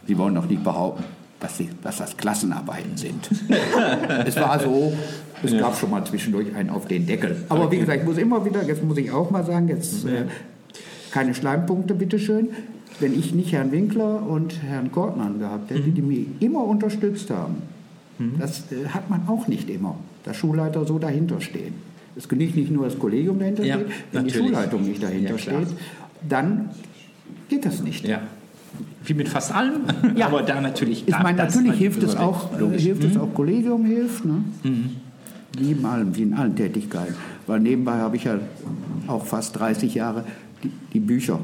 [0.06, 1.04] Sie wollen doch nicht behaupten,
[1.40, 3.30] dass, sie, dass das Klassenarbeiten sind.
[4.26, 4.92] es war so,
[5.42, 7.44] es gab schon mal zwischendurch einen auf den Deckel.
[7.48, 10.24] Aber wie gesagt, ich muss immer wieder, jetzt muss ich auch mal sagen, jetzt äh,
[11.10, 12.50] keine Schleimpunkte, bitteschön.
[13.00, 17.62] Wenn ich nicht Herrn Winkler und Herrn Kortmann gehabt hätte, die mich immer unterstützt haben,
[18.38, 21.74] das äh, hat man auch nicht immer, dass Schulleiter so dahinter stehen.
[22.16, 24.36] Es genügt nicht nur das Kollegium dahinter Ja, steht, wenn die natürlich.
[24.36, 25.68] Schulleitung nicht dahinter Ja, steht,
[26.28, 26.70] dann
[27.48, 28.06] geht das nicht.
[28.06, 28.22] Ja.
[29.06, 29.82] Wie mit fast allem,
[30.16, 30.26] Ja.
[30.26, 31.06] aber da natürlich.
[31.06, 32.82] Ich meine, natürlich ist hilft es auch, äh, Logisch.
[32.82, 32.86] Mhm.
[32.86, 34.44] hilft es auch Kollegium hilft, ne?
[35.58, 37.14] Wie in allem, wie in allen Tätigkeiten.
[37.46, 38.38] Weil nebenbei habe ich ja
[39.06, 40.24] auch fast 30 Jahre
[40.62, 41.38] die, die Bücher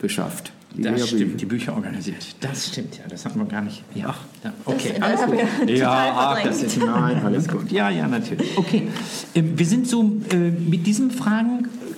[0.00, 0.52] beschafft.
[0.76, 1.16] Die Das Lehrbücher.
[1.16, 2.16] stimmt, die Bücher organisiert.
[2.40, 3.82] Das stimmt, ja, das hatten wir gar nicht.
[3.94, 5.70] Ja, ja okay, Das- alles das gut.
[5.70, 7.70] Ja, ach, das ist nein, alles gut.
[7.70, 8.56] Ja, ja, natürlich.
[8.58, 8.88] Okay,
[9.34, 10.02] ähm, wir sind so
[10.32, 11.10] äh, mit diesen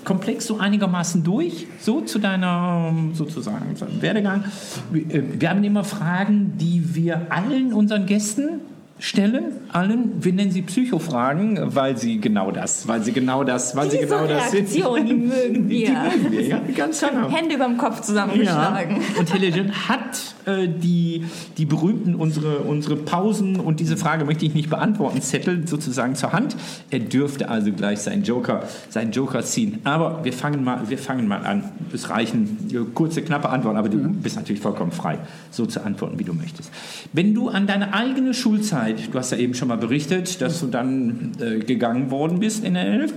[0.06, 4.44] Fragenkomplex so einigermaßen durch, so zu deiner ähm, sozusagen zu deinem Werdegang.
[4.90, 8.60] Wir, äh, wir haben immer Fragen, die wir allen unseren Gästen
[9.00, 10.24] stellen, allen.
[10.24, 14.08] Wir nennen sie Psychofragen, weil sie genau das, weil sie genau das, weil sie Diese
[14.08, 14.72] genau das sind.
[14.72, 15.86] Die mögen wir.
[15.86, 17.28] Die mögen wir, ja, ganz genau.
[17.28, 18.96] Hände über dem Kopf zusammengeschlagen.
[18.96, 19.20] Ja.
[19.20, 21.24] Und hat äh, die,
[21.58, 26.32] die berühmten, unsere, unsere Pausen und diese Frage möchte ich nicht beantworten, Zettel sozusagen zur
[26.32, 26.56] Hand.
[26.90, 29.80] Er dürfte also gleich seinen Joker, seinen Joker ziehen.
[29.82, 31.64] Aber wir fangen mal, wir fangen mal an.
[31.92, 35.18] Es reichen kurze, knappe Antworten, aber du bist natürlich vollkommen frei,
[35.50, 36.70] so zu antworten, wie du möchtest.
[37.12, 40.68] Wenn du an deine eigene Schulzeit, du hast ja eben schon mal berichtet, dass du
[40.68, 43.12] dann äh, gegangen worden bist in der Elf,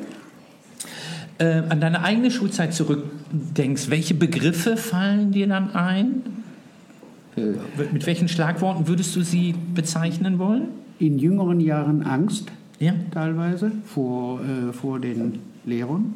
[1.37, 6.38] äh, an deine eigene Schulzeit zurückdenkst, welche Begriffe fallen dir dann ein?
[7.39, 10.69] Äh, mit welchen Schlagworten würdest du sie bezeichnen wollen?
[10.99, 12.93] In jüngeren Jahren Angst Ja.
[13.11, 16.13] teilweise vor, äh, vor den Lehrern,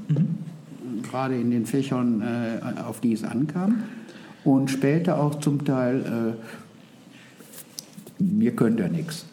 [1.10, 3.84] gerade in den Fächern, äh, auf die es ankam.
[4.44, 6.36] Und später auch zum Teil,
[8.20, 9.26] äh, mir könnt ihr nichts.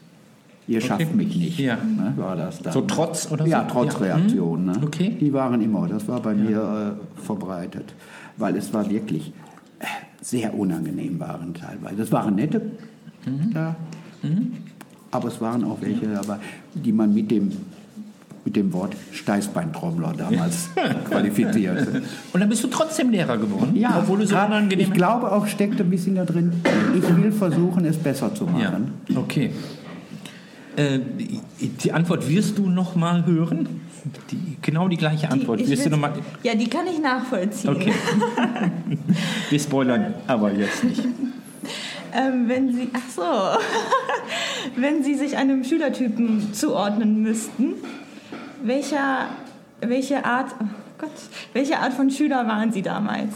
[0.68, 1.58] ihr schafft mich nicht.
[1.58, 1.76] Ja.
[1.76, 2.72] Ne, war das dann.
[2.72, 3.50] So Trotz oder so?
[3.50, 4.66] Ja, Trotzreaktion.
[4.66, 4.72] Ne?
[4.84, 5.16] Okay.
[5.20, 7.92] Die waren immer, das war bei mir äh, verbreitet.
[8.36, 9.32] Weil es war wirklich
[10.20, 11.96] sehr unangenehm waren teilweise.
[11.96, 12.60] Das waren nette
[13.26, 13.52] Mhm.
[13.52, 13.76] da,
[15.10, 16.36] aber es waren auch welche dabei,
[16.74, 17.52] die man mit dem,
[18.46, 20.70] mit dem Wort Steißbeintrommler damals
[21.10, 22.02] qualifizierte.
[22.32, 23.74] Und dann bist du trotzdem Lehrer geworden?
[23.98, 26.52] Obwohl du so unangenehm ich glaube auch steckt ein bisschen da drin,
[26.96, 28.92] ich will versuchen, es besser zu Ja, machen.
[29.16, 29.50] okay.
[30.76, 33.68] Äh, die- die Antwort wirst du noch mal hören?
[34.30, 35.66] Die, genau die gleiche Antwort.
[35.68, 37.70] Wirst du noch mal, Ja, die kann ich nachvollziehen.
[37.70, 37.92] okay.
[39.50, 41.02] Wir spoilern aber jetzt nicht.
[42.12, 43.22] Ähm, wenn Sie, ach so,
[44.80, 47.74] wenn Sie sich einem Schülertypen zuordnen müssten,
[48.64, 49.28] welcher,
[49.80, 50.64] welche Art, oh
[50.98, 51.10] Gott,
[51.52, 53.30] welche Art von Schüler waren Sie damals?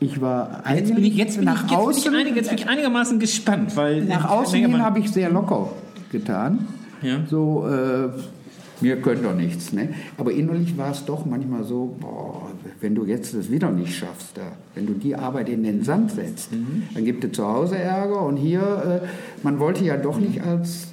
[0.00, 2.48] Ich war Jetzt bin ich, jetzt bin nach ich, jetzt außen, bin ich, einig, jetzt
[2.50, 5.70] bin ich einigermaßen gespannt, weil nach außen hin habe ich sehr locker
[6.12, 6.66] getan.
[7.00, 7.20] Ja.
[7.28, 8.08] So, äh,
[8.80, 9.72] mir könnt doch nichts.
[9.72, 9.90] Ne?
[10.18, 12.50] Aber innerlich war es doch manchmal so, boah,
[12.80, 16.10] wenn du jetzt das wieder nicht schaffst, da, wenn du die Arbeit in den Sand
[16.12, 16.84] setzt, Mhm.
[16.94, 19.06] dann gibt es zu Hause Ärger und hier, äh,
[19.42, 20.88] man wollte ja doch nicht als,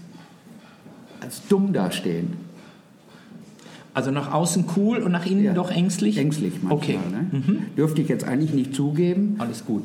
[1.21, 2.33] als dumm dastehen.
[3.93, 5.53] Also nach außen cool und nach innen Ja.
[5.53, 6.17] doch ängstlich?
[6.17, 6.73] Ängstlich manchmal.
[6.77, 6.99] Okay.
[7.31, 7.37] Mhm.
[7.53, 7.57] Ne?
[7.75, 9.35] Dürfte ich jetzt eigentlich nicht zugeben.
[9.39, 9.83] Alles gut.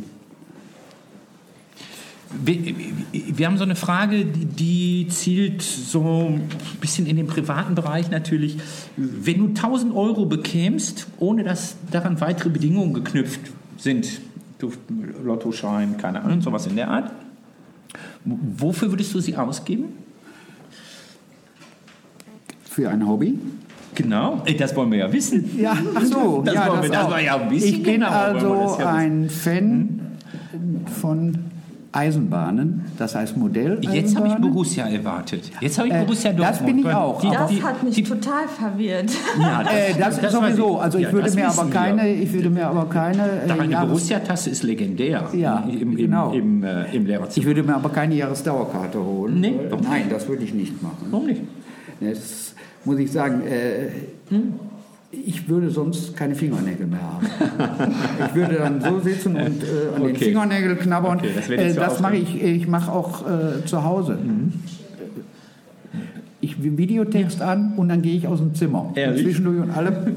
[2.44, 2.74] Wir,
[3.12, 6.48] wir haben so eine Frage, die, zielt so ein
[6.80, 8.58] bisschen in den privaten Bereich natürlich.
[8.96, 13.40] Wenn du 1000 Euro bekämst, ohne dass daran weitere Bedingungen geknüpft
[13.78, 14.20] sind,
[15.24, 17.12] Lottoschein, keine Ahnung, sowas in der Art,
[18.24, 19.86] wofür würdest du sie ausgeben?
[22.64, 23.38] Für ein Hobby.
[23.94, 25.58] Genau, Ey, das wollen wir ja wissen.
[25.58, 28.08] Ja, ach so, Das ja, wollen wir- das war ja ein bisschen Ich bin genau,
[28.10, 30.00] also das ein Fan
[31.00, 31.38] von
[31.96, 33.78] Eisenbahnen, das heißt Modell.
[33.92, 35.50] Jetzt habe ich Borussia erwartet.
[35.60, 36.66] Jetzt habe ich Äh, Borussia das Dortmund.
[36.76, 39.10] bin ich auch, Die, Das die, hat mich die, total verwirrt.
[39.40, 40.78] ja, Äh, das, das sowieso.
[40.78, 43.22] Also ich Ja, würde das mir aber keine, ich würde mir aber keine.
[43.48, 46.32] Äh, Borussia-Tasse ist legendär Ja, im, im, genau.
[46.32, 47.46] im, äh, im ich Lehrerzimmer.
[47.46, 49.40] würde mir aber keine Jahresdauerkarte holen.
[49.40, 51.06] Nee, Äh, Nein, das würde ich nicht machen.
[51.10, 51.42] Warum nicht?
[52.00, 53.42] Das muss ich sagen.
[53.42, 53.88] Äh,
[55.26, 57.26] ich würde sonst keine Fingernägel mehr haben.
[58.28, 60.24] ich würde dann so sitzen und äh, an den Okay.
[60.26, 61.18] Fingernägeln knabbern.
[61.18, 62.42] Okay, das äh, das mache ich.
[62.42, 64.18] Ich mache auch äh, zu Hause.
[66.40, 68.86] Ich Videotext an und dann gehe ich aus dem Zimmer.
[68.90, 69.22] Und Ehrlich?
[69.24, 70.12] zwischendurch und alle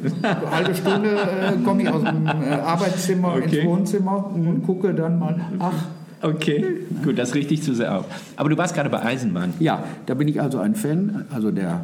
[0.52, 3.60] halbe Stunde äh, komme ich aus dem äh, Arbeitszimmer Okay.
[3.60, 5.40] ins Wohnzimmer und gucke dann mal.
[5.60, 5.74] Ach,
[6.22, 6.66] Okay,
[7.02, 8.06] gut, das richte ich zu sehr auf.
[8.36, 9.54] Aber du warst gerade bei Eisenbahn.
[9.60, 11.80] Ja, da bin ich also ein Fan, also der,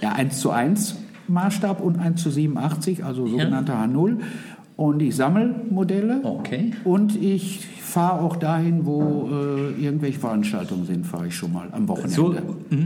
[0.00, 0.94] der 1 zu 1
[1.32, 4.18] Maßstab und 1 zu 87, also sogenannter H0.
[4.76, 6.72] Und ich sammle Modelle Okay.
[6.84, 11.86] und ich fahre auch dahin, wo äh, irgendwelche Veranstaltungen sind, fahre ich schon mal am
[11.88, 12.14] Wochenende.
[12.14, 12.28] So,
[12.70, 12.78] mh,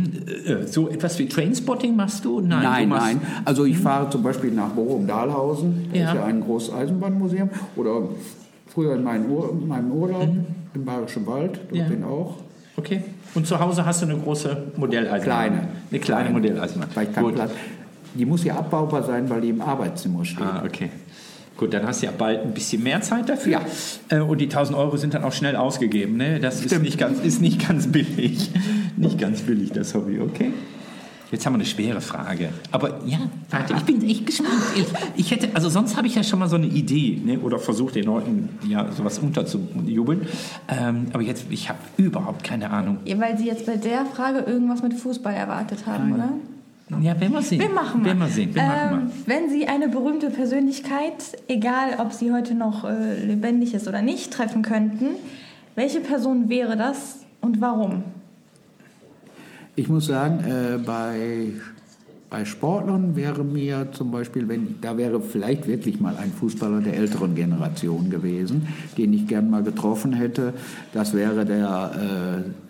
[0.63, 2.41] äh, so etwas wie Trainspotting machst du?
[2.41, 3.21] Nein, Nein, du machst, nein.
[3.45, 6.09] Also ich fahre zum Beispiel nach Bochum-Dahlhausen, das Ja.
[6.11, 7.51] ist ja ein großes Eisenbahnmuseum.
[7.77, 8.03] Oder
[8.67, 10.29] früher in meinem, Ur in meinem Urlaub
[10.75, 11.77] im Bayerischen Wald, dort Mhm.
[11.79, 11.85] Ja.
[11.89, 12.35] bin auch.
[12.77, 13.05] Okay.
[13.35, 15.21] Und zu Hause hast du eine große Modelleisenbahn?
[15.23, 15.69] Kleine.
[15.91, 16.91] Eine kleine Modelleisenbahn.
[16.95, 17.33] Weil ich keinen.
[17.33, 17.53] Platz.
[18.19, 20.41] Die muss ja abbaubar sein, weil die im Arbeitszimmer steht.
[20.47, 20.91] Ah, okay.
[21.57, 23.53] Gut, dann hast du ja bald ein bisschen mehr Zeit dafür.
[23.53, 23.61] Ja.
[24.19, 26.17] Äh, Und die 1000 Euro sind dann auch schnell ausgegeben.
[26.17, 26.39] Ne?
[26.39, 28.51] Das ist nicht, ganz, ist nicht ganz billig.
[28.99, 30.53] Nicht ganz billig, das Hobby, okay?
[31.31, 32.49] Jetzt haben wir eine schwere Frage.
[32.73, 33.19] Aber ja,
[33.51, 34.51] warte, ich bin echt gespannt.
[34.75, 34.87] Ich,
[35.17, 37.39] ich hätte, also sonst habe ich ja schon mal so eine Idee, ne?
[37.41, 40.23] oder versucht den Leuten ja sowas unterzujubeln.
[40.69, 42.99] Ähm, aber jetzt, ich habe überhaupt keine Ahnung.
[43.05, 46.31] Ja, weil Sie jetzt bei der Frage irgendwas mit Fußball erwartet haben, oder?
[46.89, 47.61] Ja, werden wir sehen.
[47.61, 48.17] Wir machen mal.
[48.17, 48.55] Wir sehen.
[48.55, 49.11] Wir machen ähm, mal.
[49.27, 54.33] Wenn Sie eine berühmte Persönlichkeit, egal ob sie heute noch äh, lebendig ist oder nicht,
[54.33, 55.17] treffen könnten,
[55.75, 58.05] welche Person wäre das und warum?
[59.75, 61.51] Ich muss sagen, äh, bei,
[62.31, 66.95] bei Sportlern wäre mir zum Beispiel, wenn da wäre vielleicht wirklich mal ein Fußballer der
[66.95, 70.55] älteren Generation gewesen, den ich gern mal getroffen hätte.
[70.95, 72.66] Das wäre der äh,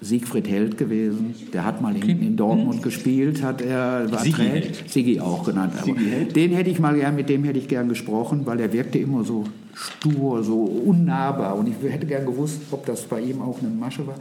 [0.00, 1.34] Siegfried Held gewesen.
[1.52, 4.90] Der hat mal in, in Dortmund gespielt, hat er war Sigi Held.
[4.90, 5.72] Sigi auch genannt.
[5.84, 8.98] Sigi den hätte ich mal gern, mit dem hätte ich gern gesprochen, weil er wirkte
[8.98, 9.44] immer so
[9.74, 11.56] stur, so unnahbar.
[11.56, 14.16] Und ich hätte gern gewusst, ob das bei ihm auch eine Masche war.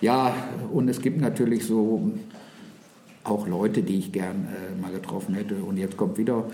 [0.00, 0.34] Ja,
[0.72, 2.10] und es gibt natürlich so
[3.22, 5.56] auch Leute, die ich gern äh, mal getroffen hätte.
[5.56, 6.44] Und jetzt kommt wieder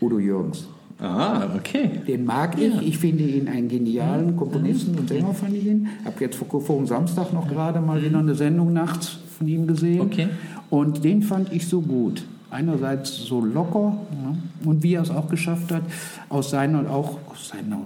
[0.00, 0.68] Udo Jürgens.
[0.98, 2.00] Ah, okay.
[2.06, 2.74] Den mag ich.
[2.82, 5.88] Ich finde ihn einen genialen Komponisten und Sänger von ihn.
[6.04, 10.00] Habe jetzt vor vorigen Samstag noch gerade mal wieder eine Sendung nachts von ihm gesehen.
[10.00, 10.28] Okay.
[10.70, 12.24] Und den fand ich so gut.
[12.50, 15.82] Einerseits so locker ja, und wie er es auch geschafft hat,
[16.28, 17.80] aus seiner auch aus seiner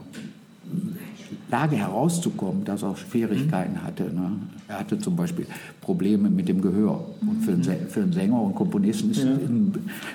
[1.51, 4.05] Lage herauszukommen, dass er Schwierigkeiten hatte.
[4.05, 4.32] Ne?
[4.68, 5.46] Er hatte zum Beispiel
[5.80, 7.05] Probleme mit dem Gehör.
[7.20, 9.72] Und für einen, Sä- für einen Sänger und Komponisten ist ein,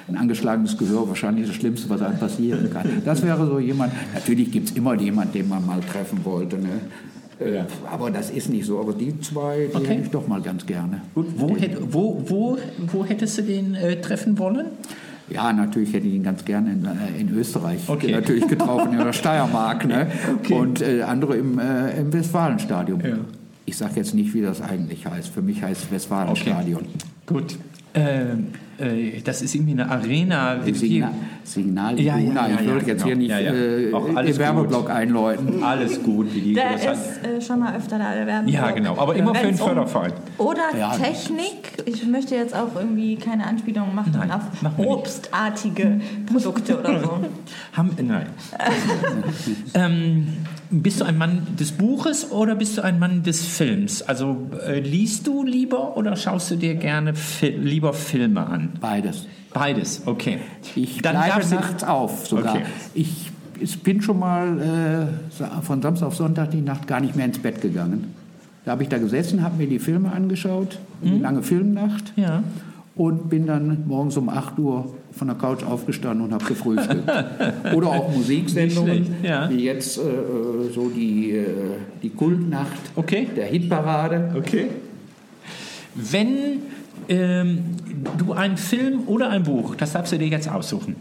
[0.07, 2.87] ein angeschlagenes Gehör wahrscheinlich das Schlimmste, was einem passieren kann.
[3.03, 6.57] Das wäre so jemand, natürlich gibt es immer jemanden, den man mal treffen wollte.
[6.57, 6.69] Ne?
[7.39, 8.79] Äh, Aber das ist nicht so.
[8.79, 9.87] Aber die zwei, die Okay.
[9.87, 11.01] hätte ich doch mal ganz gerne.
[11.13, 12.57] Gut, wo, hätt, wo, wo,
[12.93, 14.67] wo hättest du den äh, treffen wollen?
[15.29, 18.11] Ja, natürlich hätte ich ihn ganz gerne in, äh, in Österreich Okay.
[18.11, 19.85] natürlich getroffen, in der Steiermark.
[19.85, 20.07] Ne?
[20.39, 20.53] Okay.
[20.53, 23.01] Und äh, andere im, äh, im Westfalenstadion.
[23.01, 23.17] Ja.
[23.65, 25.29] Ich sage jetzt nicht, wie das eigentlich heißt.
[25.29, 26.85] Für mich heißt es Westfalenstadion.
[27.25, 27.57] Gut.
[27.95, 30.57] Ähm, äh, das ist irgendwie eine Arena.
[30.63, 31.11] Signal,
[31.43, 33.05] Signal Ja, ja, ja, ich ja, würde jetzt genau.
[33.05, 33.53] hier nicht Ja, ja.
[33.53, 35.63] äh, Auch den Werbeblock einläuten.
[35.63, 38.53] Alles gut, wie die Der ist äh, schon mal öfter da, der Werbeblock.
[38.53, 40.13] Ja, genau, aber immer für den Wenn's um- Förderverein.
[40.37, 40.91] Oder Ja.
[40.97, 41.71] Technik.
[41.85, 47.19] Ich möchte jetzt auch irgendwie keine Anspielung machen Nein, auf machen obstartige Produkte oder so.
[47.73, 48.27] Haben, nein.
[49.73, 50.27] ähm,
[50.71, 54.01] bist du ein Mann des Buches oder bist du ein Mann des Films?
[54.01, 58.73] Also äh, liest du lieber oder schaust du dir gerne Fil lieber Filme an?
[58.81, 59.27] Beides.
[59.53, 60.39] Beides, okay.
[60.75, 62.55] Ich Dann bleibe nachts auf sogar.
[62.55, 62.65] Okay.
[62.93, 67.25] Ich, ich bin schon mal äh, von Samstag auf Sonntag die Nacht gar nicht mehr
[67.25, 68.13] ins Bett gegangen.
[68.65, 71.05] Da habe ich da gesessen, habe mir die Filme angeschaut, Mhm.
[71.11, 72.13] die lange Filmnacht.
[72.15, 72.41] Ja.
[72.95, 77.03] Und bin dann morgens um 8 Uhr von der Couch aufgestanden und habe gefrühstückt.
[77.75, 79.49] Oder auch Musiksendungen, ja.
[79.49, 80.01] wie jetzt äh,
[80.73, 81.45] so die, äh,
[82.01, 83.27] die Kultnacht Okay.
[83.35, 84.33] der Hitparade.
[84.37, 84.67] Okay.
[85.93, 86.61] Wenn
[87.09, 87.75] ähm,
[88.17, 90.95] du einen Film oder ein Buch, das darfst du dir jetzt aussuchen,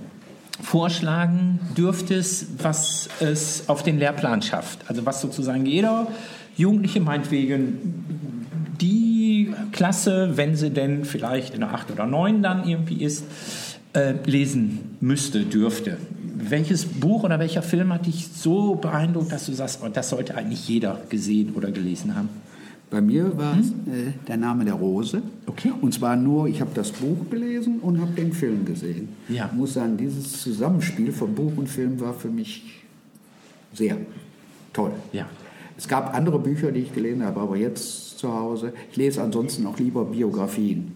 [0.62, 4.80] vorschlagen dürftest, was es auf den Lehrplan schafft.
[4.88, 6.06] Also was sozusagen jeder
[6.56, 8.33] Jugendliche meinetwegen
[9.74, 13.24] Klasse, wenn sie denn vielleicht in der 8 oder 9 dann irgendwie ist,
[13.92, 15.98] äh, lesen müsste, dürfte.
[16.36, 20.36] Welches Buch oder welcher Film hat dich so beeindruckt, dass du sagst, oh, das sollte
[20.36, 22.28] eigentlich jeder gesehen oder gelesen haben?
[22.88, 25.16] Bei mir war es äh, der Name der Rose.
[25.16, 25.22] Hm?
[25.46, 25.72] Okay.
[25.80, 29.08] Und zwar nur, ich habe das Buch gelesen und habe den Film gesehen.
[29.28, 29.46] Ja.
[29.50, 32.84] Ich muss sagen, dieses Zusammenspiel von Buch und Film war für mich
[33.72, 33.96] sehr
[34.72, 34.92] toll.
[35.12, 35.26] Ja.
[35.76, 39.66] Es gab andere Bücher, die ich gelesen habe, aber jetzt zu Hause, ich lese ansonsten
[39.66, 40.92] auch lieber Biografien.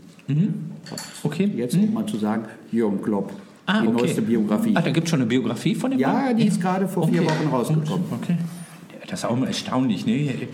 [1.22, 1.51] Okay.
[1.57, 3.33] Jetzt, um mal zu sagen, Jürgen Klopp,
[3.66, 3.97] Ah, die okay.
[4.01, 4.72] neueste Biografie.
[4.74, 6.37] Ah, da gibt es schon eine Biografie von dem Ja, Mann?
[6.39, 7.31] die ist gerade vor vier Okay.
[7.31, 8.05] Wochen rausgekommen.
[8.22, 8.37] Okay.
[9.07, 10.49] Das ist auch mal erstaunlich, ne?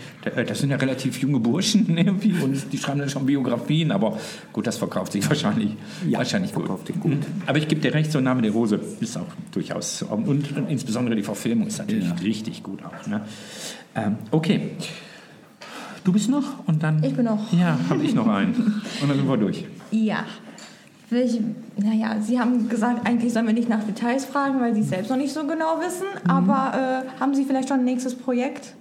[0.47, 4.17] Das sind ja relativ junge Burschen irgendwie und die schreiben dann schon Biografien, aber
[4.53, 5.71] gut, das verkauft sich wahrscheinlich,
[6.07, 6.63] Ja, wahrscheinlich gut.
[6.65, 7.11] verkauft sich gut.
[7.11, 7.19] Mhm.
[7.45, 11.15] Aber ich gebe dir recht, so Name der Rose ist auch durchaus, und, und insbesondere
[11.17, 12.15] die Verfilmung ist natürlich Ja.
[12.15, 13.07] richtig gut auch.
[13.07, 13.21] Ne?
[13.95, 14.71] Ähm, okay.
[16.05, 17.03] Du bist noch und dann.
[17.03, 17.51] Ich bin noch.
[17.51, 18.53] Ja, habe ich noch einen.
[19.01, 19.65] Und dann sind wir durch.
[19.91, 20.23] Ja.
[21.09, 21.39] Welche,
[21.77, 25.09] naja, Sie haben gesagt, eigentlich sollen wir nicht nach Details fragen, weil Sie es selbst
[25.09, 26.05] noch nicht so genau wissen.
[26.23, 26.29] Mhm.
[26.29, 28.75] Aber äh, haben Sie vielleicht schon ein nächstes Projekt?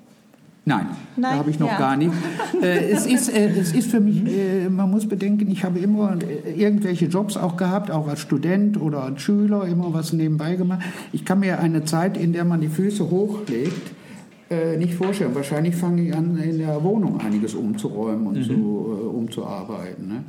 [0.67, 1.33] Nein, Nein?
[1.33, 1.79] da habe ich noch Ja.
[1.79, 2.13] gar nicht.
[2.63, 6.17] Äh, es, ist, äh, es ist für mich, äh, man muss bedenken, ich habe immer
[6.23, 10.81] äh, irgendwelche Jobs auch gehabt, auch als Student oder als Schüler, immer was nebenbei gemacht.
[11.13, 13.91] Ich kann mir eine Zeit, in der man die Füße hochlegt,
[14.51, 15.35] äh, nicht vorstellen.
[15.35, 20.09] Wahrscheinlich fange ich an, in der Wohnung einiges umzuräumen und zu, äh, umzuarbeiten.
[20.09, 20.25] Ne?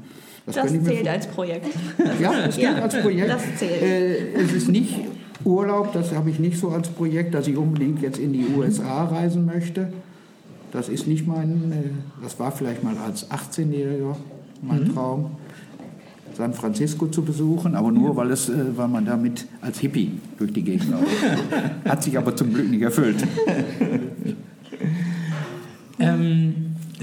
[0.45, 1.68] Das mir zählt als Projekt.
[2.22, 3.30] ja, das gilt Ja, als Projekt.
[3.30, 3.82] das zählt.
[3.82, 4.95] Äh, es ist nicht
[5.43, 9.05] Urlaub, das habe ich nicht so als Projekt, dass ich unbedingt jetzt in die USA
[9.05, 9.91] reisen möchte.
[10.72, 14.16] Das ist nicht mein, äh, das war vielleicht mal als 18-Jähriger
[14.61, 14.93] mein Mhm.
[14.93, 15.32] Traum,
[16.38, 20.51] San Francisco zu besuchen, aber nur, weil, es, äh, weil man damit als Hippie durch
[20.51, 21.07] die Gegend läuft.
[21.86, 23.17] Hat sich aber zum Glück nicht erfüllt.
[25.99, 26.53] Ähm,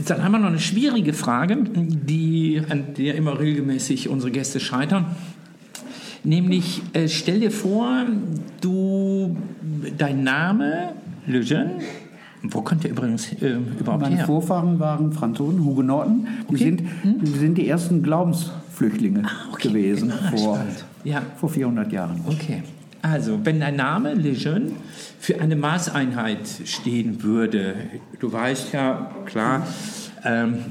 [0.07, 5.07] dann haben wir noch eine schwierige Frage, die, an der immer regelmäßig unsere Gäste scheitern.
[6.25, 8.05] Nämlich, äh, stell dir vor,
[8.61, 9.37] du,
[9.99, 10.91] dein Name,
[11.27, 11.79] Le Jeune,
[12.43, 14.27] wo kommt der übrigens äh, überhaupt Meine her?
[14.27, 16.27] Vorfahren waren Franzosen, Hugenotten.
[16.51, 16.65] Die, Okay.
[16.65, 18.03] sind, die sind die ersten
[18.83, 19.23] Glaubensflüchtlinge
[19.53, 19.69] okay.
[19.69, 20.65] gewesen Ah, vor.
[21.05, 21.23] Ja.
[21.37, 22.21] vor 400 Jahren.
[22.27, 22.63] Okay.
[23.01, 24.73] Also, wenn dein Name Le Jeune
[25.19, 27.75] für eine Maßeinheit stehen würde,
[28.21, 29.67] du weißt ja, klar,
[30.25, 30.65] ähm,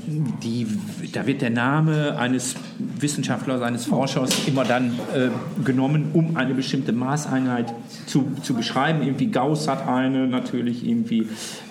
[0.43, 0.65] die,
[1.11, 5.29] da wird der Name eines Wissenschaftlers, eines Forschers immer dann äh,
[5.63, 7.73] genommen, um eine bestimmte Maßeinheit
[8.05, 9.01] zu, zu beschreiben.
[9.01, 11.27] Irgendwie Gauss hat eine, natürlich irgendwie.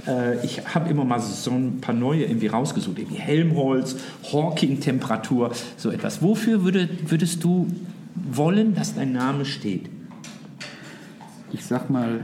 [0.07, 3.97] Äh, ich habe immer mal so ein paar neue irgendwie rausgesucht, irgendwie Helmholtz,
[4.31, 6.23] Hawking-Temperatur, so etwas.
[6.23, 7.67] Wofür würde, würdest du
[8.15, 9.89] wollen, dass dein Name steht?
[11.53, 12.21] Ich sag mal,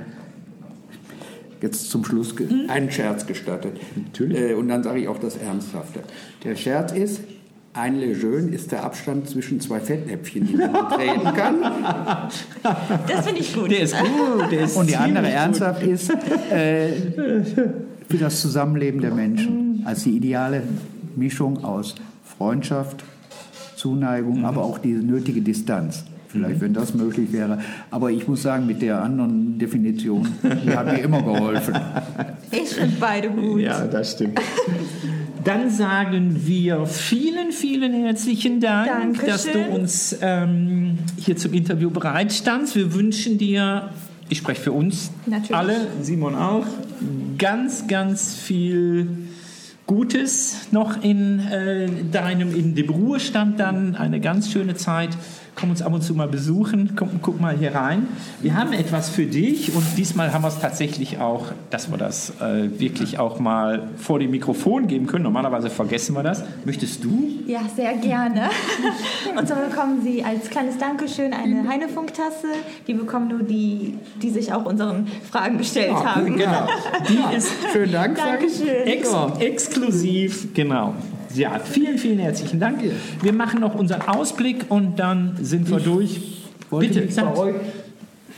[1.62, 3.78] jetzt zum Schluss ge- einen Scherz gestattet.
[3.94, 4.38] Natürlich.
[4.38, 6.00] Äh, und dann sage ich auch das Ernsthafte.
[6.44, 7.20] Der Scherz ist,
[7.72, 11.60] ein Lejeune ist der Abstand zwischen zwei Fettnäpfchen, die man treten kann.
[13.06, 13.70] Das finde ich gut.
[13.70, 16.10] Der ist gut, der ist Und die andere ernsthaft ist,
[16.50, 16.88] äh,
[18.08, 20.62] für das Zusammenleben der Menschen als die ideale
[21.16, 21.94] Mischung aus
[22.38, 23.04] Freundschaft,
[23.76, 26.04] Zuneigung, aber auch diese nötige Distanz.
[26.36, 27.58] Vielleicht, wenn das möglich wäre.
[27.90, 31.74] Aber ich muss sagen, mit der anderen Definition, die hat mir immer geholfen.
[32.50, 33.60] Ich finde beide gut.
[33.60, 34.40] Ja, das stimmt.
[35.44, 39.28] Dann sagen wir vielen, vielen herzlichen Dank, Dankeschön.
[39.28, 42.74] dass du uns ähm, hier zum Interview bereitstandst.
[42.74, 43.90] Wir wünschen dir,
[44.28, 45.54] ich spreche für uns Natürlich.
[45.54, 46.66] alle, Simon auch,
[47.38, 49.08] ganz, ganz viel
[49.86, 55.10] Gutes noch in äh, deinem, in dem Ruhestand dann, eine ganz schöne Zeit.
[55.58, 58.08] Komm uns ab und zu mal besuchen, komm, guck mal hier rein.
[58.42, 62.34] Wir haben etwas für dich und diesmal haben wir es tatsächlich auch, dass wir das
[62.42, 65.24] äh, wirklich auch mal vor dem Mikrofon geben können.
[65.24, 66.44] Normalerweise vergessen wir das.
[66.66, 67.30] Möchtest du?
[67.46, 68.50] Ja, sehr gerne.
[69.38, 72.48] Und zwar bekommen Sie als kleines Dankeschön eine Heinefunk-Tasse.
[72.86, 76.36] Die bekommen nur die, die sich auch unseren Fragen gestellt haben.
[76.36, 76.66] Genau.
[77.08, 78.16] Die ist Schönen Dank.
[78.16, 78.86] Dankeschön.
[78.86, 80.94] Ex exklusiv, genau.
[81.36, 82.80] Ja, vielen, vielen herzlichen Dank.
[83.22, 86.44] Wir machen noch unseren Ausblick und dann sind wir durch.
[86.70, 87.54] wollte Bitte, mich bei euch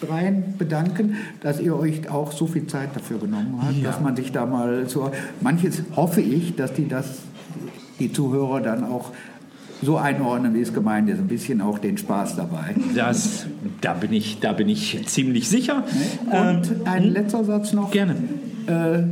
[0.00, 4.32] dreien bedanken, dass ihr euch auch so viel Zeit dafür genommen habt, dass man sich
[4.32, 5.10] da mal so.
[5.40, 7.18] Manches hoffe ich, dass die das,
[7.98, 9.10] die Zuhörer dann auch
[9.80, 11.18] so einordnen, wie es gemeint ist.
[11.18, 12.74] Ein bisschen auch den Spaß dabei.
[12.96, 13.46] Das,
[13.80, 15.84] da, bin ich, da bin ich ziemlich sicher.
[16.26, 17.90] Und Ähm, ein letzter Satz noch.
[17.92, 18.16] gerne.
[18.66, 19.02] Äh,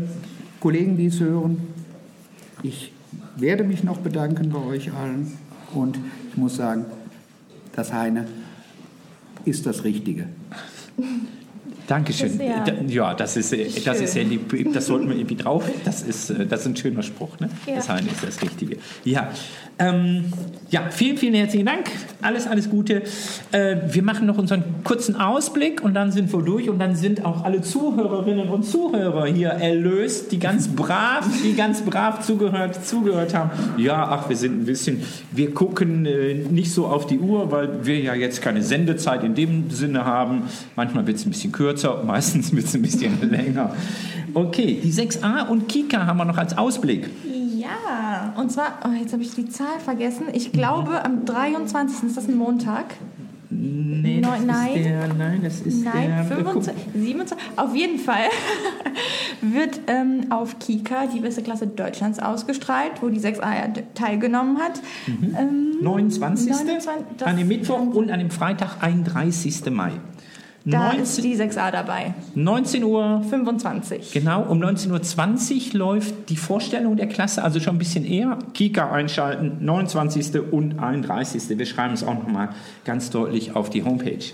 [0.60, 1.58] Kollegen, die es hören,
[2.64, 2.92] ich
[3.36, 5.36] werde mich noch bedanken bei euch allen.
[5.74, 5.98] Und
[6.30, 6.86] ich muss sagen,
[7.74, 8.26] das Heine
[9.44, 10.26] ist das Richtige.
[11.86, 12.36] Dankeschön.
[12.36, 14.30] Das ja- Da- ja, das ist, äh, das ist ja Schön.
[14.30, 14.72] lieb.
[14.72, 15.68] Das sollten wir irgendwie drauf.
[15.84, 17.38] Das ist, äh, das ist ein schöner Spruch.
[17.38, 17.48] Ne?
[17.66, 17.76] Ja.
[17.76, 18.78] Das eine ist das Richtige.
[19.04, 19.30] Ja.
[19.78, 20.32] Ähm,
[20.70, 21.90] ja, vielen, vielen herzlichen Dank.
[22.22, 23.02] Alles, alles Gute.
[23.52, 27.24] Äh, wir machen noch unseren kurzen Ausblick und dann sind wir durch und dann sind
[27.26, 33.34] auch alle Zuhörerinnen und Zuhörer hier erlöst, die ganz brav, die ganz brav zugehört, zugehört
[33.34, 33.50] haben.
[33.76, 37.84] Ja, ach, wir sind ein bisschen, wir gucken äh, nicht so auf die Uhr, weil
[37.84, 40.44] wir ja jetzt keine Sendezeit in dem Sinne haben.
[40.74, 43.74] Manchmal wird es ein bisschen kürzer, meistens wird es ein bisschen länger.
[44.32, 47.08] Okay, die 6a und Kika haben wir noch als Ausblick.
[47.66, 50.26] Ja, und zwar, oh, jetzt habe ich die Zahl vergessen.
[50.32, 52.04] Ich glaube, am 23.
[52.04, 52.84] ist das ein Montag.
[53.48, 54.74] Nee, das nein.
[54.76, 56.24] ist der, nein, das ist Nein, der.
[56.24, 57.38] 25, 27.
[57.56, 58.24] Auf jeden Fall
[59.40, 64.80] wird ähm, auf Kika die beste Klasse Deutschlands ausgestrahlt, wo die 6a ja teilgenommen hat.
[65.06, 66.48] Ähm, 29.
[66.50, 67.04] 29.
[67.18, 69.70] das- an dem Mittwoch und an dem Freitag, 31.
[69.70, 69.92] Mai.
[70.68, 72.14] Da 19, ist die 6a dabei.
[72.34, 74.10] 19 Uhr, 25.
[74.10, 78.36] genau, um 19.20 Uhr läuft die Vorstellung der Klasse, also schon ein bisschen eher.
[78.52, 80.40] Kika einschalten, 29.
[80.50, 81.56] und 31.
[81.56, 82.48] Wir schreiben es auch nochmal
[82.84, 84.24] ganz deutlich auf die Homepage.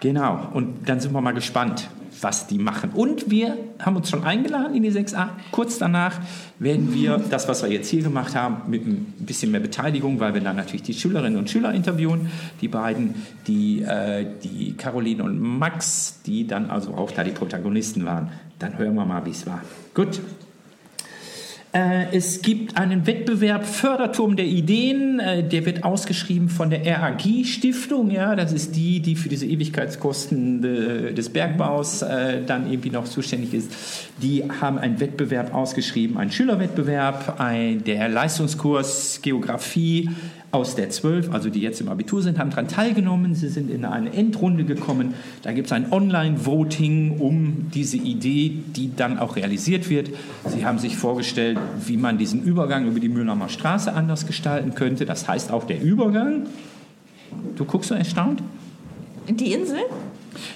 [0.00, 1.90] Genau, und dann sind wir mal gespannt,
[2.20, 2.90] was die machen.
[2.90, 5.30] Und wir haben uns schon eingeladen in die 6a.
[5.50, 6.20] Kurz danach
[6.58, 10.34] werden wir das, was wir jetzt hier gemacht haben, mit ein bisschen mehr Beteiligung, weil
[10.34, 13.14] wir dann natürlich die Schülerinnen und Schüler interviewen, die beiden,
[13.46, 18.30] die, äh, die Caroline und Max, die dann also auch da die Protagonisten waren.
[18.58, 19.62] Dann hören wir mal, wie es war.
[19.94, 20.20] Gut.
[21.74, 27.22] Äh, Es gibt einen Wettbewerb Förderturm der Ideen, äh, der wird ausgeschrieben von der RAG
[27.44, 32.90] Stiftung, ja, das ist die, die für diese Ewigkeitskosten de- des Bergbaus äh, dann irgendwie
[32.90, 33.72] noch zuständig ist.
[34.22, 40.10] Die haben einen Wettbewerb ausgeschrieben, einen Schülerwettbewerb, ein, der Leistungskurs Geografie
[40.54, 43.34] aus der 12, also die jetzt im Abitur sind, haben daran teilgenommen.
[43.34, 45.14] Sie sind in eine Endrunde gekommen.
[45.42, 50.10] Da gibt es ein Online-Voting um diese Idee, die dann auch realisiert wird.
[50.46, 55.04] Sie haben sich vorgestellt, wie man diesen Übergang über die Mühlheimer Straße anders gestalten könnte.
[55.06, 56.46] Das heißt auch der Übergang.
[57.56, 58.40] Du guckst so erstaunt?
[59.28, 59.78] Die Insel?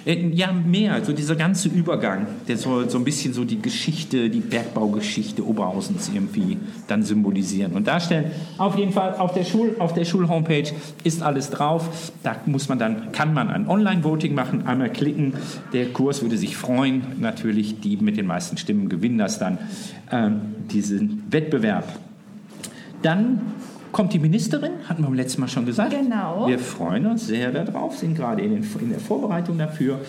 [0.05, 1.05] Äh, Ja, mehr.
[1.05, 6.11] So dieser ganze Übergang, der soll so ein bisschen so die Geschichte, die Bergbaugeschichte Oberhausens
[6.13, 8.31] irgendwie dann symbolisieren und darstellen.
[8.59, 10.73] Auf jeden Fall auf der Schul auf der Schulhomepage
[11.05, 12.13] ist alles drauf.
[12.23, 15.35] Da muss man dann kann man ein Online-Voting machen, einmal klicken.
[15.73, 17.03] Der Kurs würde sich freuen.
[17.21, 19.59] Natürlich die mit den meisten Stimmen gewinnen das dann
[20.11, 21.85] ähm, diesen Wettbewerb.
[23.03, 23.41] Dann
[23.93, 25.91] kommt die Ministerin, hatten wir beim letzten Mal schon gesagt.
[25.91, 26.47] Genau.
[26.47, 30.01] Wir freuen uns sehr darauf, sind gerade in, den, in der Vorbereitung dafür.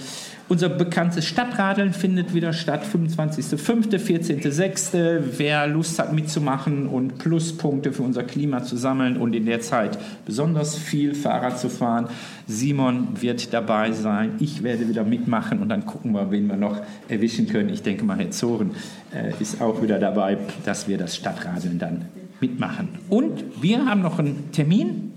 [0.49, 5.19] Unser bekanntes Stadtradeln findet wieder statt, 25.05., 14.06.
[5.37, 9.99] Wer Lust hat mitzumachen und Pluspunkte für unser Klima zu sammeln und in der Zeit
[10.25, 12.07] besonders viel Fahrrad zu fahren,
[12.47, 16.81] Simon wird dabei sein, ich werde wieder mitmachen und dann gucken wir, wen wir noch
[17.07, 17.69] erwischen können.
[17.69, 18.71] Ich denke mal, Herr Zoren
[19.13, 22.05] äh, ist auch wieder dabei, dass wir das Stadtradeln dann
[22.41, 22.89] mitmachen.
[23.09, 25.09] Und wir haben noch einen Termin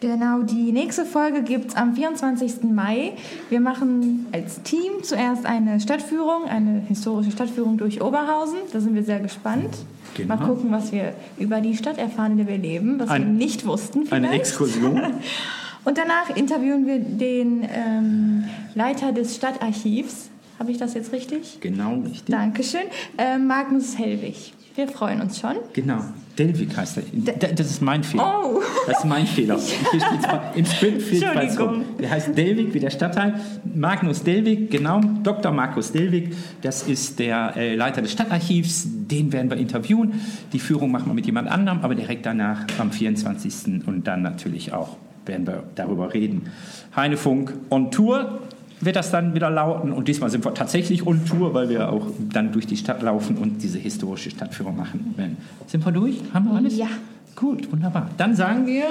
[0.00, 2.62] Genau, die nächste Folge gibt es am 24.
[2.64, 3.12] Mai.
[3.48, 8.58] Wir machen als Team zuerst eine Stadtführung, eine historische Stadtführung durch Oberhausen.
[8.70, 9.74] Da sind wir sehr gespannt.
[10.14, 10.36] Genau.
[10.36, 13.32] Mal gucken, was wir über die Stadt erfahren, in der wir leben, was Ein- wir
[13.32, 14.00] nicht wussten.
[14.10, 14.40] Eine vielleicht.
[14.40, 15.00] Exkursion.
[15.84, 18.44] Und danach interviewen wir den ähm,
[18.74, 20.28] Leiter des Stadtarchivs.
[20.58, 21.60] Habe ich das jetzt richtig?
[21.60, 22.26] Genau, richtig.
[22.26, 22.82] Dankeschön.
[23.16, 24.52] Äh, Magnus Hellwig.
[24.74, 25.56] Wir freuen uns schon.
[25.72, 26.00] Genau.
[26.38, 27.02] Delvik heißt er.
[27.12, 28.42] Da- Das ist mein Fehler.
[28.44, 28.60] Oh.
[28.86, 29.56] Das ist mein Fehler.
[30.22, 31.84] Mal- Im Skript steht falsch rum.
[32.00, 33.34] Der heißt Delvik wie der Stadtteil.
[33.74, 35.00] Magnus Delvik, genau.
[35.22, 35.52] Dr.
[35.52, 36.34] Markus Delvik.
[36.62, 38.86] Das ist der äh, Leiter des Stadtarchivs.
[38.86, 40.20] Den werden wir interviewen.
[40.52, 43.86] Die Führung machen wir mit jemand anderem, aber direkt danach am 24.
[43.86, 46.50] Und dann natürlich auch werden wir darüber reden.
[46.96, 48.40] Heinefunk on Tour
[48.84, 49.92] wird das dann wieder lauten.
[49.92, 53.36] Und diesmal sind wir tatsächlich on Tour, weil wir auch dann durch die Stadt laufen
[53.38, 55.36] und diese historische Stadtführung machen werden.
[55.66, 56.16] Sind wir durch?
[56.32, 56.76] Haben wir alles?
[56.76, 56.88] Ja.
[57.36, 58.10] Gut, wunderbar.
[58.16, 58.84] Dann sagen wir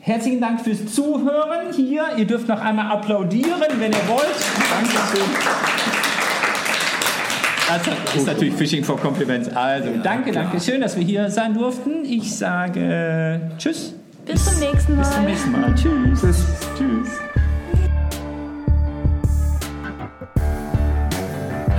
[0.00, 2.02] herzlichen Dank fürs Zuhören hier.
[2.16, 4.36] Ihr dürft noch einmal applaudieren, wenn ihr wollt.
[4.70, 5.30] Dankeschön.
[8.04, 9.48] Das ist natürlich Fishing for Compliments.
[9.54, 12.04] Also, danke, danke schön, dass wir hier sein durften.
[12.04, 13.94] Ich sage Tschüss.
[14.26, 15.02] Bis zum nächsten Mal.
[15.02, 15.74] Bis zum nächsten Mal.
[15.74, 16.20] Tschüss.
[16.20, 16.46] Tschüss.
[16.76, 17.29] Tschüss.